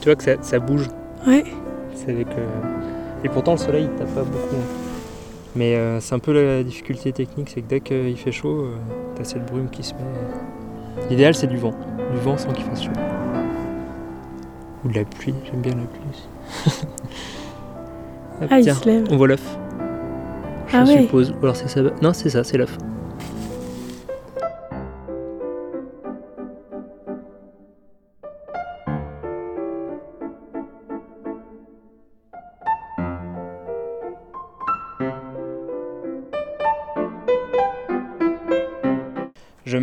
Tu 0.00 0.06
vois 0.06 0.16
que 0.16 0.22
ça, 0.22 0.36
ça 0.40 0.58
bouge. 0.58 0.88
Ouais. 1.26 1.44
C'est 1.94 2.10
avec, 2.12 2.28
euh, 2.28 2.46
Et 3.24 3.28
pourtant 3.28 3.52
le 3.52 3.58
soleil 3.58 3.88
il 3.92 3.98
tape 3.98 4.14
pas 4.14 4.22
beaucoup. 4.22 4.56
hein. 4.56 4.64
Mais 5.54 5.76
euh, 5.76 6.00
c'est 6.00 6.14
un 6.14 6.18
peu 6.18 6.32
la 6.32 6.62
difficulté 6.62 7.12
technique, 7.12 7.50
c'est 7.54 7.60
que 7.60 7.68
dès 7.68 7.80
qu'il 7.80 8.16
fait 8.16 8.32
chaud, 8.32 8.68
t'as 9.16 9.24
cette 9.24 9.46
brume 9.46 9.68
qui 9.70 9.82
se 9.82 9.94
met. 9.94 10.00
L'idéal 11.10 11.34
c'est 11.34 11.46
du 11.46 11.56
vent. 11.56 11.72
Du 12.12 12.18
vent 12.20 12.36
sans 12.36 12.52
qu'il 12.52 12.64
fasse 12.64 12.82
chaud. 12.84 12.90
Ou 14.84 14.88
de 14.88 14.94
la 14.94 15.04
pluie, 15.04 15.34
j'aime 15.44 15.60
bien 15.62 15.72
la 15.74 15.84
pluie 15.84 16.02
aussi. 16.10 16.86
Ah, 18.50 18.58
il 18.58 18.64
tiens, 18.64 18.74
se 18.74 18.84
lève. 18.84 19.04
on 19.10 19.16
voit 19.16 19.28
l'œuf. 19.28 19.56
Je 20.66 20.76
Ah 20.76 20.82
ouais. 20.84 21.02
suppose. 21.02 21.30
Ou 21.30 21.44
alors 21.44 21.54
c'est 21.54 21.68
ça. 21.68 21.80
Non, 22.02 22.12
c'est 22.12 22.28
ça, 22.30 22.42
c'est 22.42 22.58
l'œuf. 22.58 22.76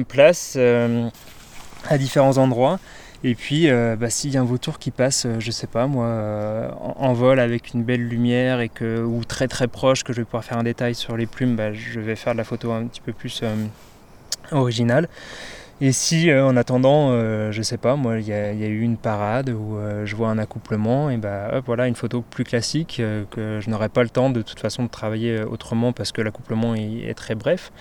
Place 0.05 0.55
euh, 0.57 1.09
à 1.89 1.97
différents 1.97 2.37
endroits. 2.37 2.79
Et 3.23 3.35
puis, 3.35 3.69
euh, 3.69 3.95
bah, 3.95 4.09
s'il 4.09 4.31
y 4.31 4.37
a 4.37 4.41
un 4.41 4.45
vautour 4.45 4.79
qui 4.79 4.89
passe, 4.89 5.25
euh, 5.27 5.35
je 5.39 5.51
sais 5.51 5.67
pas 5.67 5.85
moi, 5.85 6.05
euh, 6.05 6.71
en, 6.79 7.13
vol 7.13 7.39
avec 7.39 7.73
une 7.73 7.83
belle 7.83 8.07
lumière 8.07 8.61
et 8.61 8.69
que, 8.69 9.03
ou 9.03 9.23
très 9.23 9.47
très 9.47 9.67
proche, 9.67 10.03
que 10.03 10.11
je 10.11 10.21
vais 10.21 10.25
pouvoir 10.25 10.43
faire 10.43 10.57
un 10.57 10.63
détail 10.63 10.95
sur 10.95 11.15
les 11.15 11.27
plumes, 11.27 11.55
bah, 11.55 11.71
je 11.71 11.99
vais 11.99 12.15
faire 12.15 12.33
de 12.33 12.39
la 12.39 12.43
photo 12.43 12.71
un 12.71 12.87
petit 12.87 13.01
peu 13.01 13.13
plus 13.13 13.43
originale. 14.51 15.07
Et 15.81 15.91
si 15.91 16.31
en 16.31 16.57
attendant, 16.57 17.09
je 17.51 17.61
sais 17.63 17.77
pas, 17.77 17.95
moi, 17.95 18.19
il 18.19 18.27
y, 18.27 18.33
a 18.33 18.53
eu 18.53 18.81
une 18.81 18.97
parade 18.97 19.49
où 19.49 19.79
je 20.05 20.15
vois 20.15 20.29
un 20.29 20.37
accouplement, 20.37 21.09
et 21.09 21.17
bah 21.17 21.49
hop, 21.53 21.63
voilà 21.65 21.87
une 21.87 21.95
photo 21.95 22.21
plus 22.21 22.43
classique 22.43 23.01
que 23.31 23.59
je 23.59 23.69
n'aurais 23.69 23.89
pas 23.89 24.03
le 24.03 24.09
temps 24.09 24.29
de 24.29 24.43
toute 24.43 24.59
façon 24.59 24.83
de 24.83 24.89
travailler 24.89 25.41
autrement 25.41 25.91
parce 25.91 26.11
que 26.11 26.21
l'accouplement 26.21 26.75
est 26.75 27.15
très 27.15 27.33
bref. 27.33 27.71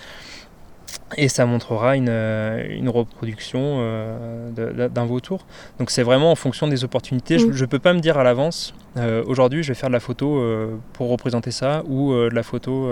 Et 1.16 1.28
ça 1.28 1.44
montrera 1.44 1.96
une, 1.96 2.08
euh, 2.08 2.66
une 2.70 2.88
reproduction 2.88 3.60
euh, 3.80 4.88
d'un 4.88 5.04
vautour. 5.04 5.44
Donc 5.78 5.90
c'est 5.90 6.02
vraiment 6.02 6.30
en 6.30 6.36
fonction 6.36 6.68
des 6.68 6.84
opportunités. 6.84 7.38
Je 7.38 7.46
Mm. 7.46 7.60
ne 7.60 7.66
peux 7.66 7.78
pas 7.78 7.92
me 7.92 8.00
dire 8.00 8.16
à 8.18 8.22
l'avance, 8.24 8.74
euh, 8.96 9.22
aujourd'hui 9.26 9.62
je 9.62 9.68
vais 9.68 9.74
faire 9.74 9.88
de 9.88 9.94
la 9.94 10.00
photo 10.00 10.38
euh, 10.38 10.76
pour 10.92 11.10
représenter 11.10 11.50
ça, 11.50 11.82
ou 11.88 12.12
de 12.12 12.34
la 12.34 12.42
photo 12.42 12.88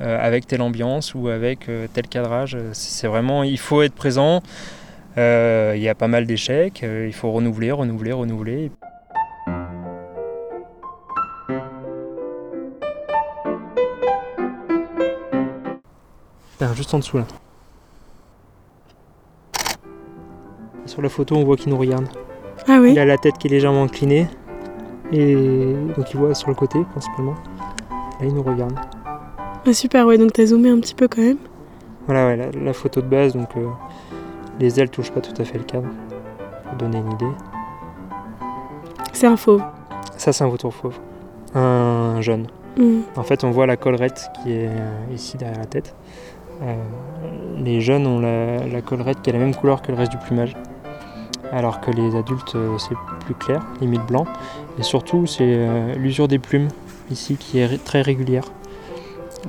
avec 0.00 0.46
telle 0.46 0.62
ambiance, 0.62 1.14
ou 1.14 1.28
avec 1.28 1.68
tel 1.92 2.08
cadrage. 2.08 2.56
C'est 2.72 3.06
vraiment, 3.06 3.42
il 3.44 3.58
faut 3.58 3.82
être 3.82 3.94
présent. 3.94 4.42
Il 5.16 5.80
y 5.80 5.88
a 5.88 5.94
pas 5.94 6.08
mal 6.08 6.26
d'échecs, 6.26 6.82
il 6.82 7.12
faut 7.12 7.30
renouveler, 7.30 7.70
renouveler, 7.72 8.12
renouveler. 8.12 8.70
Juste 16.84 16.92
en 16.92 16.98
dessous 16.98 17.16
là. 17.16 17.24
Sur 20.84 21.00
la 21.00 21.08
photo, 21.08 21.34
on 21.34 21.44
voit 21.44 21.56
qu'il 21.56 21.72
nous 21.72 21.78
regarde. 21.78 22.06
Ah 22.68 22.78
oui 22.78 22.92
Il 22.92 22.98
a 22.98 23.06
la 23.06 23.16
tête 23.16 23.38
qui 23.38 23.46
est 23.46 23.50
légèrement 23.50 23.84
inclinée. 23.84 24.28
Et 25.10 25.34
donc 25.96 26.12
il 26.12 26.18
voit 26.18 26.34
sur 26.34 26.50
le 26.50 26.54
côté 26.54 26.78
principalement. 26.90 27.36
Là, 28.20 28.26
il 28.26 28.34
nous 28.34 28.42
regarde. 28.42 28.78
Ah, 29.66 29.72
super, 29.72 30.06
ouais, 30.06 30.18
donc 30.18 30.34
t'as 30.34 30.44
zoomé 30.44 30.68
un 30.68 30.78
petit 30.78 30.94
peu 30.94 31.08
quand 31.08 31.22
même. 31.22 31.38
Voilà, 32.06 32.26
ouais, 32.26 32.36
la, 32.36 32.50
la 32.50 32.72
photo 32.74 33.00
de 33.00 33.06
base, 33.06 33.32
donc 33.32 33.48
euh, 33.56 33.66
les 34.60 34.78
ailes 34.78 34.90
touchent 34.90 35.10
pas 35.10 35.22
tout 35.22 35.40
à 35.40 35.44
fait 35.44 35.56
le 35.56 35.64
cadre. 35.64 35.88
Pour 36.66 36.76
donner 36.76 36.98
une 36.98 37.12
idée. 37.12 37.32
C'est 39.14 39.26
un 39.26 39.38
fauve. 39.38 39.62
Ça, 40.18 40.34
c'est 40.34 40.44
un 40.44 40.48
vautour 40.48 40.74
fauve. 40.74 40.98
Un 41.54 42.20
jaune. 42.20 42.46
Hmm. 42.76 43.00
En 43.16 43.22
fait, 43.22 43.42
on 43.42 43.50
voit 43.52 43.64
la 43.64 43.78
collerette 43.78 44.28
qui 44.42 44.52
est 44.52 44.68
euh, 44.68 45.14
ici 45.14 45.38
derrière 45.38 45.60
la 45.60 45.66
tête. 45.66 45.94
Euh, 46.64 46.74
les 47.58 47.80
jeunes 47.80 48.06
ont 48.06 48.18
la, 48.18 48.66
la 48.66 48.80
collerette 48.82 49.22
qui 49.22 49.30
est 49.30 49.32
la 49.32 49.38
même 49.38 49.54
couleur 49.54 49.82
que 49.82 49.92
le 49.92 49.98
reste 49.98 50.12
du 50.12 50.18
plumage. 50.18 50.56
Alors 51.52 51.80
que 51.80 51.90
les 51.90 52.16
adultes, 52.16 52.54
euh, 52.56 52.78
c'est 52.78 52.96
plus 53.24 53.34
clair, 53.34 53.62
limite 53.80 54.04
blanc. 54.06 54.24
Et 54.78 54.82
surtout, 54.82 55.26
c'est 55.26 55.44
euh, 55.44 55.94
l'usure 55.94 56.26
des 56.26 56.38
plumes 56.38 56.68
ici 57.10 57.36
qui 57.36 57.58
est 57.58 57.84
très 57.84 58.02
régulière. 58.02 58.44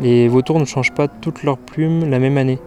Les 0.02 0.28
vautours 0.28 0.60
ne 0.60 0.66
changent 0.66 0.94
pas 0.94 1.08
toutes 1.08 1.44
leurs 1.44 1.58
plumes 1.58 2.10
la 2.10 2.20
même 2.20 2.38
année. 2.38 2.60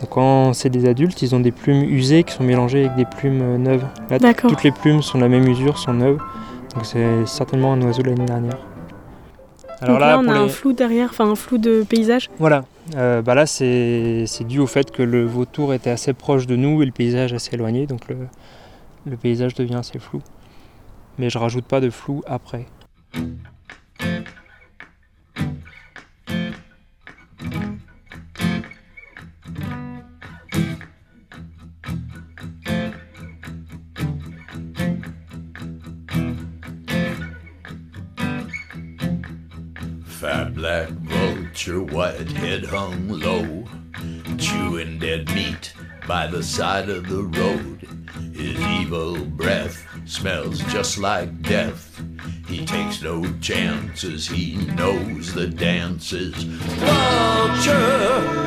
Donc 0.00 0.10
quand 0.10 0.52
c'est 0.52 0.68
des 0.68 0.86
adultes, 0.86 1.22
ils 1.22 1.34
ont 1.34 1.40
des 1.40 1.52
plumes 1.52 1.82
usées 1.82 2.22
qui 2.22 2.34
sont 2.34 2.44
mélangées 2.44 2.84
avec 2.84 2.96
des 2.96 3.06
plumes 3.06 3.56
neuves. 3.56 3.86
Là, 4.10 4.34
toutes 4.34 4.62
les 4.62 4.72
plumes 4.72 5.00
sont 5.00 5.16
de 5.16 5.22
la 5.22 5.30
même 5.30 5.48
usure, 5.48 5.78
sont 5.78 5.94
neuves. 5.94 6.18
Donc 6.74 6.84
c'est 6.84 7.24
certainement 7.24 7.72
un 7.72 7.80
oiseau 7.80 8.02
de 8.02 8.10
l'année 8.10 8.26
dernière. 8.26 8.58
Donc 9.84 10.00
là, 10.00 10.18
on 10.18 10.28
a 10.28 10.32
un 10.38 10.48
flou 10.48 10.72
derrière, 10.72 11.08
enfin 11.10 11.28
un 11.28 11.34
flou 11.34 11.58
de 11.58 11.82
paysage. 11.82 12.28
voilà, 12.38 12.64
Euh, 12.94 13.20
bah 13.20 13.34
là 13.34 13.46
c'est 13.46 14.24
c'est 14.26 14.44
dû 14.44 14.60
au 14.60 14.66
fait 14.68 14.90
que 14.92 15.02
le 15.02 15.24
vautour 15.26 15.74
était 15.74 15.90
assez 15.90 16.12
proche 16.12 16.46
de 16.46 16.54
nous 16.54 16.82
et 16.82 16.86
le 16.86 16.92
paysage 16.92 17.32
assez 17.32 17.54
éloigné, 17.54 17.86
donc 17.86 18.08
le, 18.08 18.16
le 19.04 19.16
paysage 19.16 19.54
devient 19.54 19.74
assez 19.76 19.98
flou. 19.98 20.22
Mais 21.18 21.28
je 21.30 21.38
rajoute 21.38 21.64
pas 21.64 21.80
de 21.80 21.90
flou 21.90 22.22
après. 22.26 22.66
Vulture, 41.56 41.80
white 41.80 42.30
head 42.32 42.66
hung 42.66 43.08
low, 43.08 43.64
chewing 44.36 44.98
dead 44.98 45.26
meat 45.34 45.72
by 46.06 46.26
the 46.26 46.42
side 46.42 46.90
of 46.90 47.08
the 47.08 47.22
road. 47.22 47.80
His 48.34 48.60
evil 48.60 49.24
breath 49.24 49.82
smells 50.04 50.58
just 50.64 50.98
like 50.98 51.40
death. 51.40 51.98
He 52.46 52.66
takes 52.66 53.00
no 53.00 53.24
chances, 53.40 54.28
he 54.28 54.56
knows 54.74 55.32
the 55.32 55.46
dances. 55.46 56.34
Vulture! 56.44 58.45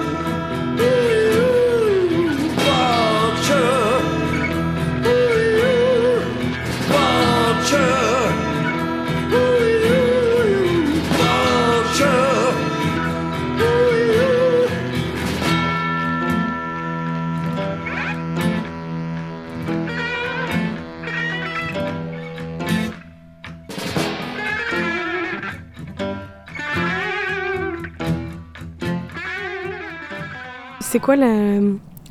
C'est 30.99 31.05
quoi 31.05 31.15
la- 31.15 31.61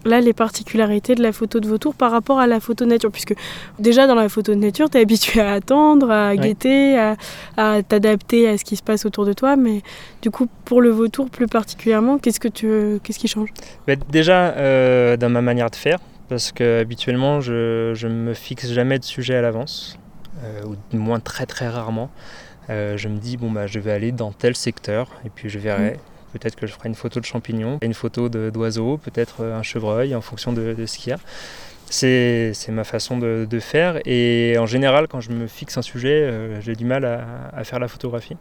là 0.06 0.20
les 0.22 0.32
particularités 0.32 1.14
de 1.14 1.22
la 1.22 1.32
photo 1.32 1.60
de 1.60 1.68
vautour 1.68 1.94
par 1.94 2.10
rapport 2.10 2.38
à 2.38 2.46
la 2.46 2.58
photo 2.58 2.86
nature? 2.86 3.10
Puisque 3.12 3.34
déjà 3.78 4.06
dans 4.06 4.14
la 4.14 4.30
photo 4.30 4.52
de 4.54 4.58
nature, 4.58 4.88
tu 4.88 4.96
es 4.96 5.00
habitué 5.02 5.40
à 5.42 5.52
attendre, 5.52 6.10
à 6.10 6.34
guetter, 6.36 6.98
à, 6.98 7.16
à 7.58 7.82
t'adapter 7.82 8.48
à 8.48 8.56
ce 8.56 8.64
qui 8.64 8.76
se 8.76 8.82
passe 8.82 9.04
autour 9.04 9.26
de 9.26 9.34
toi. 9.34 9.56
Mais 9.56 9.82
du 10.22 10.30
coup, 10.30 10.46
pour 10.64 10.80
le 10.80 10.88
vautour 10.88 11.28
plus 11.28 11.46
particulièrement, 11.48 12.16
qu'est-ce 12.16 12.40
que 12.40 12.48
tu, 12.48 12.98
qu'est-ce 13.02 13.18
qui 13.18 13.28
change? 13.28 13.50
Bah, 13.86 13.94
déjà 14.10 14.52
euh, 14.56 15.18
dans 15.18 15.28
ma 15.28 15.42
manière 15.42 15.68
de 15.68 15.76
faire, 15.76 15.98
parce 16.30 16.50
que 16.50 16.80
habituellement 16.80 17.42
je, 17.42 17.92
je 17.94 18.08
me 18.08 18.32
fixe 18.32 18.72
jamais 18.72 18.98
de 18.98 19.04
sujet 19.04 19.34
à 19.34 19.42
l'avance, 19.42 19.98
euh, 20.42 20.62
ou 20.64 20.76
du 20.90 20.96
moins 20.96 21.20
très 21.20 21.44
très 21.44 21.68
rarement. 21.68 22.08
Euh, 22.70 22.96
je 22.96 23.08
me 23.08 23.18
dis 23.18 23.36
bon 23.38 23.50
bah 23.50 23.66
je 23.66 23.78
vais 23.78 23.92
aller 23.92 24.12
dans 24.12 24.30
tel 24.32 24.54
secteur 24.56 25.08
et 25.26 25.30
puis 25.30 25.48
je 25.50 25.58
verrai. 25.58 25.98
Peut-être 26.32 26.56
que 26.56 26.66
je 26.66 26.72
ferai 26.72 26.88
une 26.88 26.94
photo 26.94 27.20
de 27.20 27.24
champignons, 27.24 27.78
une 27.82 27.94
photo 27.94 28.28
d'oiseaux, 28.28 28.98
peut-être 28.98 29.36
euh, 29.40 29.58
un 29.58 29.62
chevreuil 29.62 30.14
en 30.14 30.20
fonction 30.20 30.52
de, 30.52 30.74
de 30.74 30.86
ce 30.86 30.98
qu'il 30.98 31.10
y 31.10 31.12
a. 31.12 31.18
C'est 31.90 32.52
ma 32.68 32.84
façon 32.84 33.16
de, 33.16 33.46
de 33.48 33.60
faire 33.60 33.98
et 34.04 34.56
en 34.58 34.66
général 34.66 35.08
quand 35.08 35.22
je 35.22 35.30
me 35.30 35.46
fixe 35.46 35.78
un 35.78 35.82
sujet 35.82 36.20
euh, 36.20 36.60
j'ai 36.60 36.74
du 36.74 36.84
mal 36.84 37.06
à, 37.06 37.24
à 37.56 37.64
faire 37.64 37.78
la 37.78 37.88
photographie. 37.88 38.36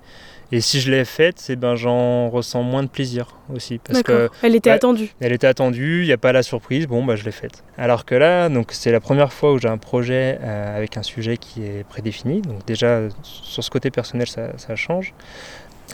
Et 0.52 0.62
si 0.62 0.80
je 0.80 0.92
l'ai 0.92 1.04
faite, 1.04 1.40
c'est 1.40 1.58
ben 1.58 1.76
j'en 1.76 2.30
ressens 2.30 2.64
moins 2.64 2.84
de 2.84 2.88
plaisir 2.88 3.36
aussi 3.54 3.80
parce 3.80 4.02
que. 4.02 4.30
Elle 4.44 4.56
était 4.56 4.70
ouais, 4.70 4.76
attendue. 4.76 5.14
elle 5.20 5.34
était 5.34 5.48
attendue, 5.48 6.02
il 6.04 6.08
n'y 6.08 6.14
a 6.14 6.18
pas 6.18 6.32
la 6.32 6.44
surprise, 6.44 6.88
bon 6.88 7.04
bah 7.04 7.16
je 7.16 7.26
l'ai 7.26 7.32
faite. 7.32 7.64
Alors 7.78 8.06
que 8.06 8.16
là, 8.16 8.48
donc 8.48 8.72
c'est 8.72 8.92
la 8.92 9.02
première 9.02 9.34
fois 9.34 9.54
où 9.54 9.60
j'ai 9.60 9.68
un 9.68 9.78
projet 9.78 10.40
euh, 10.42 10.78
avec 10.78 10.96
un 10.98 11.04
sujet 11.04 11.38
qui 11.38 11.64
est 11.64 11.86
prédéfini. 11.88 12.42
Donc 12.42 12.66
déjà 12.66 13.02
sur 13.24 13.64
ce 13.64 13.70
côté 13.70 13.92
personnel 13.92 14.28
ça, 14.28 14.58
ça 14.58 14.76
change. 14.76 15.14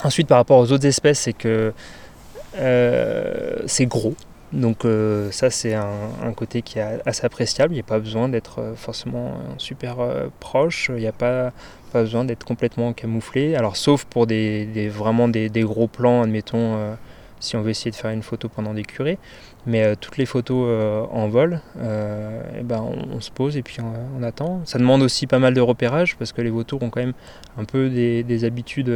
Ensuite 0.03 0.27
par 0.27 0.37
rapport 0.37 0.59
aux 0.59 0.71
autres 0.71 0.85
espèces, 0.85 1.19
c'est 1.19 1.33
que 1.33 1.73
euh, 2.55 3.55
c'est 3.67 3.85
gros. 3.85 4.15
Donc 4.51 4.85
euh, 4.85 5.31
ça 5.31 5.49
c'est 5.49 5.73
un, 5.73 6.31
côté 6.35 6.61
qui 6.61 6.79
est 6.79 7.01
assez 7.05 7.25
appréciable. 7.25 7.73
Il 7.73 7.77
n'y 7.77 7.81
a 7.81 7.85
pas 7.85 7.99
besoin 7.99 8.29
d'être 8.29 8.59
euh, 8.59 8.75
forcément 8.75 9.33
super 9.57 9.97
proche. 10.39 10.91
Il 10.93 11.01
n'y 11.01 11.07
a 11.07 11.11
pas, 11.11 11.51
besoin 11.93 12.25
d'être 12.25 12.43
complètement 12.43 12.93
camouflé. 12.93 13.55
Alors 13.55 13.77
sauf 13.77 14.05
pour 14.05 14.25
des, 14.27 14.89
vraiment 14.89 15.27
des, 15.27 15.49
gros 15.61 15.87
plans, 15.87 16.23
admettons, 16.23 16.95
si 17.43 17.55
on 17.55 17.61
veut 17.61 17.69
essayer 17.69 17.91
de 17.91 17.95
faire 17.95 18.11
une 18.11 18.23
photo 18.23 18.49
pendant 18.49 18.73
des 18.73 18.83
curés. 18.83 19.19
Mais 19.65 19.83
euh, 19.83 19.95
toutes 19.99 20.17
les 20.17 20.25
photos 20.25 20.65
euh, 20.67 21.05
en 21.11 21.27
vol, 21.27 21.61
euh, 21.77 22.41
eh 22.59 22.63
ben, 22.63 22.81
on, 22.81 23.21
se 23.21 23.31
pose 23.31 23.55
et 23.55 23.63
puis 23.63 23.77
on, 23.81 24.23
attend. 24.23 24.61
Ça 24.65 24.77
demande 24.79 25.01
aussi 25.01 25.27
pas 25.27 25.39
mal 25.39 25.53
de 25.53 25.61
repérage 25.61 26.17
parce 26.17 26.31
que 26.31 26.41
les 26.41 26.49
vautours 26.49 26.81
ont 26.83 26.89
quand 26.89 27.01
même 27.01 27.13
un 27.57 27.65
peu 27.65 27.89
des, 27.89 28.23
des 28.23 28.45
habitudes 28.45 28.91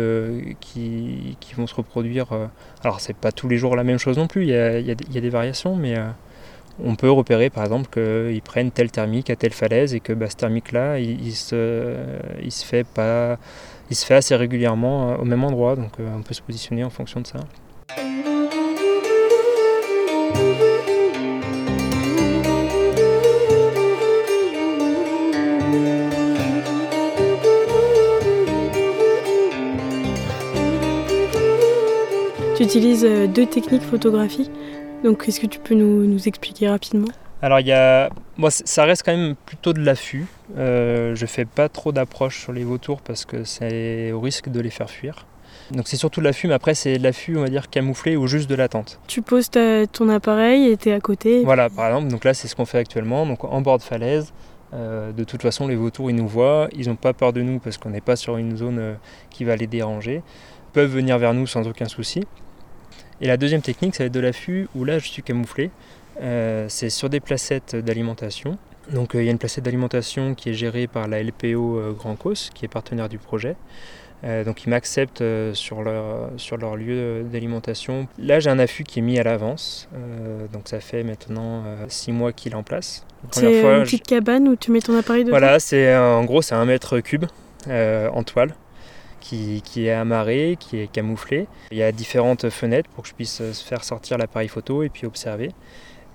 qui, 0.59 1.37
qui 1.39 1.53
vont 1.55 1.67
se 1.67 1.75
reproduire. 1.75 2.27
Alors 2.83 2.99
c'est 2.99 3.15
pas 3.15 3.31
tous 3.31 3.47
les 3.47 3.57
jours 3.57 3.75
la 3.75 3.83
même 3.83 3.97
chose 3.97 4.17
non 4.17 4.27
plus, 4.27 4.43
il 4.43 4.49
y 4.49 4.55
a, 4.55 4.81
des- 4.95 5.29
variations, 5.29 5.75
mais 5.75 5.95
on 6.83 6.95
peut 6.95 7.11
repérer 7.11 7.49
par 7.49 7.63
exemple 7.63 7.89
qu'ils 7.89 8.41
prennent 8.41 8.71
tel 8.71 8.91
thermique 8.91 9.29
à 9.29 9.35
telle 9.35 9.53
falaise 9.53 9.93
et 9.93 9.99
que 9.99 10.13
bah, 10.13 10.29
ce 10.29 10.35
thermique-là, 10.35 10.99
il, 10.99 11.33
se, 11.33 11.95
fait 12.65 12.85
pas, 12.85 13.37
il 13.89 13.95
se 13.95 14.05
fait 14.05 14.15
assez 14.15 14.35
régulièrement 14.35 15.15
au 15.15 15.25
même 15.25 15.43
endroit, 15.43 15.75
donc 15.75 15.91
on 15.99 16.21
peut 16.21 16.33
se 16.33 16.41
positionner 16.41 16.83
en 16.83 16.89
fonction 16.89 17.19
de 17.21 17.27
ça. 17.27 17.39
Tu 32.57 32.63
utilises 32.63 33.05
euh, 33.05 33.27
deux 33.27 33.45
techniques 33.45 33.83
photographiques. 33.83 34.49
Donc, 35.03 35.23
est-ce 35.27 35.39
que 35.39 35.45
tu 35.45 35.59
peux 35.59 35.75
nous, 35.75 36.05
nous 36.07 36.27
expliquer 36.27 36.69
rapidement? 36.69 37.07
Alors, 37.43 37.59
il 37.59 37.67
y 37.67 37.71
a... 37.71 38.09
Moi, 38.37 38.49
c- 38.49 38.63
ça 38.65 38.83
reste 38.85 39.03
quand 39.05 39.15
même 39.15 39.35
plutôt 39.45 39.73
de 39.73 39.79
l'affût. 39.79 40.25
Euh, 40.57 41.13
je 41.13 41.25
fais 41.27 41.45
pas 41.45 41.69
trop 41.69 41.91
d'approche 41.91 42.39
sur 42.41 42.51
les 42.53 42.63
vautours 42.63 43.01
parce 43.01 43.25
que 43.25 43.43
c'est 43.43 44.11
au 44.11 44.19
risque 44.19 44.49
de 44.49 44.59
les 44.59 44.71
faire 44.71 44.89
fuir. 44.89 45.27
Donc, 45.69 45.87
c'est 45.87 45.97
surtout 45.97 46.19
de 46.19 46.25
l'affût, 46.25 46.47
mais 46.47 46.55
après, 46.55 46.73
c'est 46.73 46.97
de 46.97 47.03
l'affût, 47.03 47.37
on 47.37 47.41
va 47.41 47.49
dire, 47.49 47.69
camouflé 47.69 48.15
ou 48.17 48.25
juste 48.25 48.49
de 48.49 48.55
l'attente. 48.55 48.99
Tu 49.07 49.21
poses 49.21 49.51
ta- 49.51 49.85
ton 49.85 50.09
appareil 50.09 50.71
et 50.71 50.77
t'es 50.77 50.93
à 50.93 50.99
côté. 50.99 51.43
Voilà, 51.43 51.69
par 51.69 51.85
exemple, 51.87 52.07
donc 52.07 52.23
là, 52.23 52.33
c'est 52.33 52.47
ce 52.47 52.55
qu'on 52.55 52.65
fait 52.65 52.79
actuellement. 52.79 53.27
Donc, 53.27 53.43
en 53.43 53.61
bord 53.61 53.77
de 53.77 53.83
falaise, 53.83 54.33
euh, 54.73 55.11
de 55.11 55.23
toute 55.23 55.43
façon, 55.43 55.67
les 55.67 55.75
vautours, 55.75 56.09
ils 56.09 56.15
nous 56.15 56.27
voient. 56.27 56.69
Ils 56.75 56.87
n'ont 56.87 56.95
pas 56.95 57.13
peur 57.13 57.33
de 57.33 57.41
nous 57.41 57.59
parce 57.59 57.77
qu'on 57.77 57.91
n'est 57.91 58.01
pas 58.01 58.15
sur 58.15 58.37
une 58.37 58.57
zone 58.57 58.79
euh, 58.79 58.93
qui 59.29 59.43
va 59.43 59.55
les 59.55 59.67
déranger. 59.67 60.23
Ils 60.69 60.73
peuvent 60.73 60.89
venir 60.91 61.19
vers 61.19 61.35
nous 61.35 61.45
sans 61.45 61.67
aucun 61.67 61.87
souci. 61.87 62.23
Et 63.21 63.27
la 63.27 63.37
deuxième 63.37 63.61
technique, 63.61 63.95
ça 63.95 64.03
va 64.03 64.07
être 64.07 64.13
de 64.13 64.19
l'affût 64.19 64.67
où 64.75 64.83
là, 64.85 64.99
je 64.99 65.07
suis 65.07 65.23
camouflé. 65.23 65.71
Euh, 66.21 66.65
c'est 66.69 66.89
sur 66.89 67.09
des 67.09 67.19
placettes 67.19 67.75
d'alimentation. 67.75 68.57
Donc, 68.91 69.15
euh, 69.15 69.21
il 69.21 69.25
y 69.25 69.27
a 69.27 69.31
une 69.31 69.37
placette 69.37 69.63
d'alimentation 69.65 70.33
qui 70.35 70.49
est 70.49 70.53
gérée 70.53 70.87
par 70.87 71.07
la 71.07 71.21
LPO 71.21 71.77
euh, 71.77 71.91
Grand 71.97 72.15
Cos, 72.15 72.49
qui 72.53 72.65
est 72.65 72.69
partenaire 72.69 73.09
du 73.09 73.17
projet. 73.17 73.55
Euh, 74.23 74.43
donc 74.43 74.63
ils 74.65 74.69
m'acceptent 74.71 75.23
sur, 75.53 75.83
leur, 75.83 76.31
sur 76.37 76.57
leur 76.57 76.75
lieu 76.75 77.21
d'alimentation. 77.31 78.07
Là 78.17 78.39
j'ai 78.39 78.49
un 78.49 78.57
affût 78.57 78.83
qui 78.83 78.97
est 78.97 79.01
mis 79.03 79.19
à 79.19 79.23
l'avance, 79.23 79.87
donc 80.51 80.63
ça 80.65 80.79
fait 80.79 81.03
maintenant 81.03 81.63
6 81.87 82.13
mois 82.13 82.33
qu'il 82.33 82.53
est 82.53 82.55
en 82.55 82.63
place. 82.63 83.05
C'est 83.29 83.61
une 83.61 83.61
je- 83.61 83.83
petite 83.83 84.07
cabane 84.07 84.47
où 84.47 84.55
tu 84.55 84.71
mets 84.71 84.79
ton 84.79 84.97
appareil 84.97 85.23
dedans 85.23 85.37
voilà, 85.37 85.59
c'est 85.59 85.95
en 85.95 86.23
gros 86.25 86.41
c'est 86.41 86.55
un 86.55 86.65
mètre 86.65 86.99
cube 86.99 87.25
en 87.69 88.23
toile 88.23 88.55
qui, 89.19 89.61
est 89.77 89.91
amarré, 89.91 90.57
qui 90.59 90.77
est 90.79 90.87
camouflé. 90.91 91.47
Il 91.71 91.77
y 91.77 91.83
a 91.83 91.91
différentes 91.91 92.49
fenêtres 92.49 92.89
pour 92.91 93.03
que 93.03 93.09
je 93.09 93.13
puisse 93.13 93.41
euh, 93.41 93.53
faire 93.53 93.83
sortir 93.83 94.17
l'appareil 94.17 94.47
photo 94.47 94.83
et 94.83 94.89
puis 94.89 95.05
observer. 95.05 95.51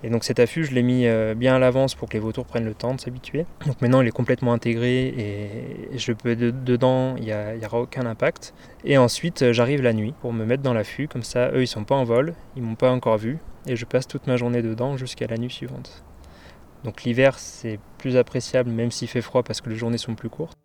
Et 0.05 0.11
donc 0.11 0.25
cet 0.25 0.41
affût, 0.41 0.65
je 0.65 0.73
l'ai 0.75 0.83
mis 0.83 1.07
euh, 1.07 1.35
bien 1.35 1.55
à 1.55 1.59
l'avance 1.61 1.95
pour 1.95 2.09
que 2.09 2.15
les 2.15 2.19
vautours 2.19 2.45
prennent 2.45 2.65
le 2.65 2.75
temps 2.75 2.93
de 2.95 3.01
s'habituer. 3.01 3.47
Donc 3.67 3.81
maintenant, 3.81 4.01
il 4.01 4.09
est 4.09 4.12
complètement 4.12 4.53
intégré 4.53 5.07
et 5.07 5.97
je 5.97 6.12
peux 6.12 6.35
de- 6.35 6.51
dedans, 6.51 7.15
il 7.19 7.25
n'y 7.25 7.65
aura 7.67 7.81
aucun 7.81 8.05
impact. 8.07 8.53
Et 8.85 8.99
ensuite, 8.99 9.43
euh, 9.43 9.53
j'arrive 9.53 9.81
la 9.83 9.93
nuit 9.93 10.12
pour 10.21 10.33
me 10.33 10.45
mettre 10.45 10.62
dans 10.65 10.75
l'affût. 10.75 11.07
Comme 11.07 11.23
ça, 11.23 11.51
eux, 11.53 11.62
ils 11.62 11.69
sont 11.69 11.85
pas 11.85 11.95
en 11.95 12.03
vol, 12.05 12.35
ils 12.57 12.62
m'ont 12.62 12.75
pas 12.75 12.91
encore 12.91 13.19
vu. 13.19 13.38
Et 13.69 13.77
je 13.77 13.85
passe 13.85 14.09
toute 14.09 14.27
ma 14.27 14.37
journée 14.37 14.61
dedans 14.61 14.97
jusqu'à 14.97 15.29
la 15.29 15.37
nuit 15.37 15.51
suivante. 15.53 16.03
Donc 16.83 17.05
l'hiver, 17.05 17.38
c'est 17.38 17.79
plus 17.99 18.17
appréciable, 18.17 18.71
même 18.71 18.91
s'il 18.91 19.07
fait 19.07 19.23
froid 19.23 19.45
parce 19.45 19.61
que 19.61 19.71
les 19.71 19.77
journées 19.77 19.99
sont 19.99 20.17
plus 20.17 20.31
courtes. 20.31 20.59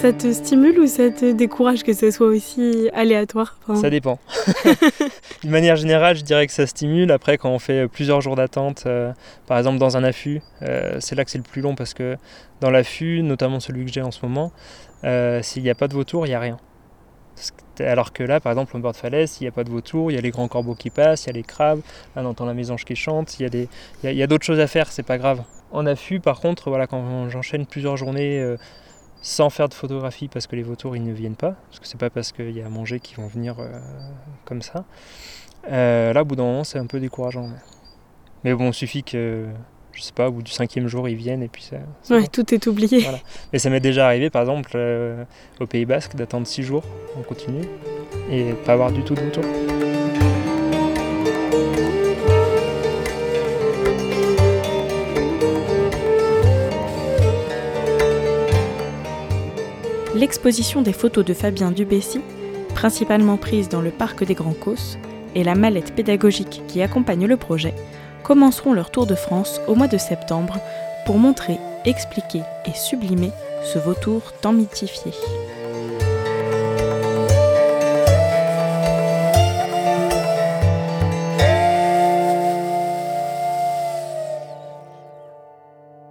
Ça 0.00 0.12
te 0.12 0.30
stimule 0.32 0.78
ou 0.78 0.86
ça 0.86 1.10
te 1.10 1.32
décourage 1.32 1.82
que 1.82 1.92
ce 1.92 2.10
soit 2.10 2.26
aussi 2.28 2.88
aléatoire 2.92 3.56
Enfin, 3.66 3.80
Ça 3.80 3.90
dépend. 3.90 4.18
D'une 5.42 5.50
manière 5.50 5.76
générale, 5.76 6.16
je 6.16 6.22
dirais 6.22 6.46
que 6.46 6.52
ça 6.52 6.66
stimule. 6.66 7.10
Après, 7.10 7.38
quand 7.38 7.50
on 7.50 7.58
fait 7.58 7.88
plusieurs 7.88 8.20
jours 8.20 8.36
d'attente, 8.36 8.84
euh, 8.86 9.12
par 9.46 9.58
exemple 9.58 9.78
dans 9.78 9.96
un 9.96 10.04
affût, 10.04 10.42
euh, 10.62 10.96
c'est 11.00 11.14
là 11.14 11.24
que 11.24 11.30
c'est 11.30 11.38
le 11.38 11.44
plus 11.44 11.62
long 11.62 11.74
parce 11.74 11.94
que 11.94 12.16
dans 12.60 12.70
l'affût, 12.70 13.22
notamment 13.22 13.58
celui 13.58 13.84
que 13.86 13.92
j'ai 13.92 14.02
en 14.02 14.10
ce 14.10 14.24
moment, 14.24 14.52
euh, 15.04 15.40
s'il 15.42 15.62
n'y 15.62 15.70
a 15.70 15.74
pas 15.74 15.88
de 15.88 15.94
vautour, 15.94 16.26
il 16.26 16.30
n'y 16.30 16.34
a 16.34 16.40
rien. 16.40 16.58
Alors 17.80 18.12
que 18.12 18.22
là, 18.22 18.38
par 18.40 18.52
exemple, 18.52 18.76
en 18.76 18.80
bord 18.80 18.92
de 18.92 18.96
falaise, 18.96 19.30
s'il 19.32 19.44
n'y 19.44 19.48
a 19.48 19.52
pas 19.52 19.64
de 19.64 19.70
vautour, 19.70 20.10
il 20.10 20.14
y 20.14 20.18
a 20.18 20.20
les 20.22 20.30
grands 20.30 20.48
corbeaux 20.48 20.74
qui 20.74 20.90
passent, 20.90 21.24
il 21.24 21.28
y 21.28 21.30
a 21.30 21.34
les 21.34 21.42
crabes, 21.42 21.80
là 22.14 22.22
on 22.22 22.26
entend 22.26 22.46
la 22.46 22.54
mésange 22.54 22.84
qui 22.84 22.96
chante, 22.96 23.38
il 23.40 23.42
y 23.42 23.46
a, 23.46 23.48
des- 23.50 23.68
il 24.02 24.06
y 24.06 24.08
a- 24.08 24.12
il 24.12 24.18
y 24.18 24.22
a 24.22 24.26
d'autres 24.26 24.44
choses 24.46 24.60
à 24.60 24.66
faire, 24.66 24.90
c'est 24.92 25.02
pas 25.02 25.18
grave. 25.18 25.42
En 25.72 25.84
affût, 25.84 26.20
par 26.20 26.40
contre, 26.40 26.70
voilà, 26.70 26.86
quand 26.86 27.28
j'enchaîne 27.28 27.66
plusieurs 27.66 27.96
journées 27.96 28.40
sans 29.22 29.50
faire 29.50 29.68
de 29.68 29.74
photographie 29.74 30.28
parce 30.28 30.46
que 30.46 30.56
les 30.56 30.62
vautours 30.62 30.96
ils 30.96 31.04
ne 31.04 31.12
viennent 31.12 31.36
pas, 31.36 31.56
parce 31.68 31.80
que 31.80 31.86
c'est 31.86 31.98
pas 31.98 32.10
parce 32.10 32.32
qu'il 32.32 32.50
y 32.50 32.62
a 32.62 32.66
à 32.66 32.68
manger 32.68 33.00
qu'ils 33.00 33.16
vont 33.16 33.26
venir 33.26 33.56
euh, 33.58 33.70
comme 34.44 34.62
ça. 34.62 34.84
Euh, 35.70 36.12
là, 36.12 36.22
au 36.22 36.24
bout 36.24 36.36
d'un 36.36 36.44
moment, 36.44 36.64
c'est 36.64 36.78
un 36.78 36.86
peu 36.86 37.00
décourageant. 37.00 37.48
Mais 38.44 38.54
bon, 38.54 38.68
il 38.68 38.74
suffit 38.74 39.02
que, 39.02 39.46
je 39.92 40.02
sais 40.02 40.12
pas, 40.12 40.28
au 40.28 40.32
bout 40.32 40.42
du 40.42 40.52
cinquième 40.52 40.86
jour, 40.86 41.08
ils 41.08 41.16
viennent 41.16 41.42
et 41.42 41.48
puis 41.48 41.62
ça. 41.62 41.76
ouais, 42.10 42.20
bon. 42.20 42.26
tout 42.30 42.54
est 42.54 42.66
oublié. 42.66 43.00
Voilà. 43.00 43.18
Mais 43.52 43.58
ça 43.58 43.70
m'est 43.70 43.80
déjà 43.80 44.06
arrivé, 44.06 44.30
par 44.30 44.42
exemple, 44.42 44.70
euh, 44.74 45.24
au 45.60 45.66
Pays 45.66 45.86
Basque, 45.86 46.14
d'attendre 46.14 46.46
six 46.46 46.62
jours 46.62 46.84
en 47.18 47.22
continu 47.22 47.62
et 48.30 48.52
pas 48.64 48.74
avoir 48.74 48.92
du 48.92 49.02
tout 49.02 49.14
de 49.14 49.20
vautours. 49.20 49.85
L'exposition 60.16 60.80
des 60.80 60.94
photos 60.94 61.26
de 61.26 61.34
Fabien 61.34 61.70
Dubessy, 61.70 62.22
principalement 62.74 63.36
prises 63.36 63.68
dans 63.68 63.82
le 63.82 63.90
parc 63.90 64.24
des 64.24 64.32
Grands 64.32 64.54
Causses, 64.54 64.96
et 65.34 65.44
la 65.44 65.54
mallette 65.54 65.94
pédagogique 65.94 66.62
qui 66.68 66.80
accompagne 66.80 67.26
le 67.26 67.36
projet 67.36 67.74
commenceront 68.22 68.72
leur 68.72 68.90
tour 68.90 69.06
de 69.06 69.14
France 69.14 69.60
au 69.68 69.74
mois 69.74 69.88
de 69.88 69.98
septembre 69.98 70.56
pour 71.04 71.18
montrer, 71.18 71.58
expliquer 71.84 72.40
et 72.64 72.72
sublimer 72.72 73.30
ce 73.62 73.78
vautour 73.78 74.32
tant 74.40 74.54
mythifié. 74.54 75.12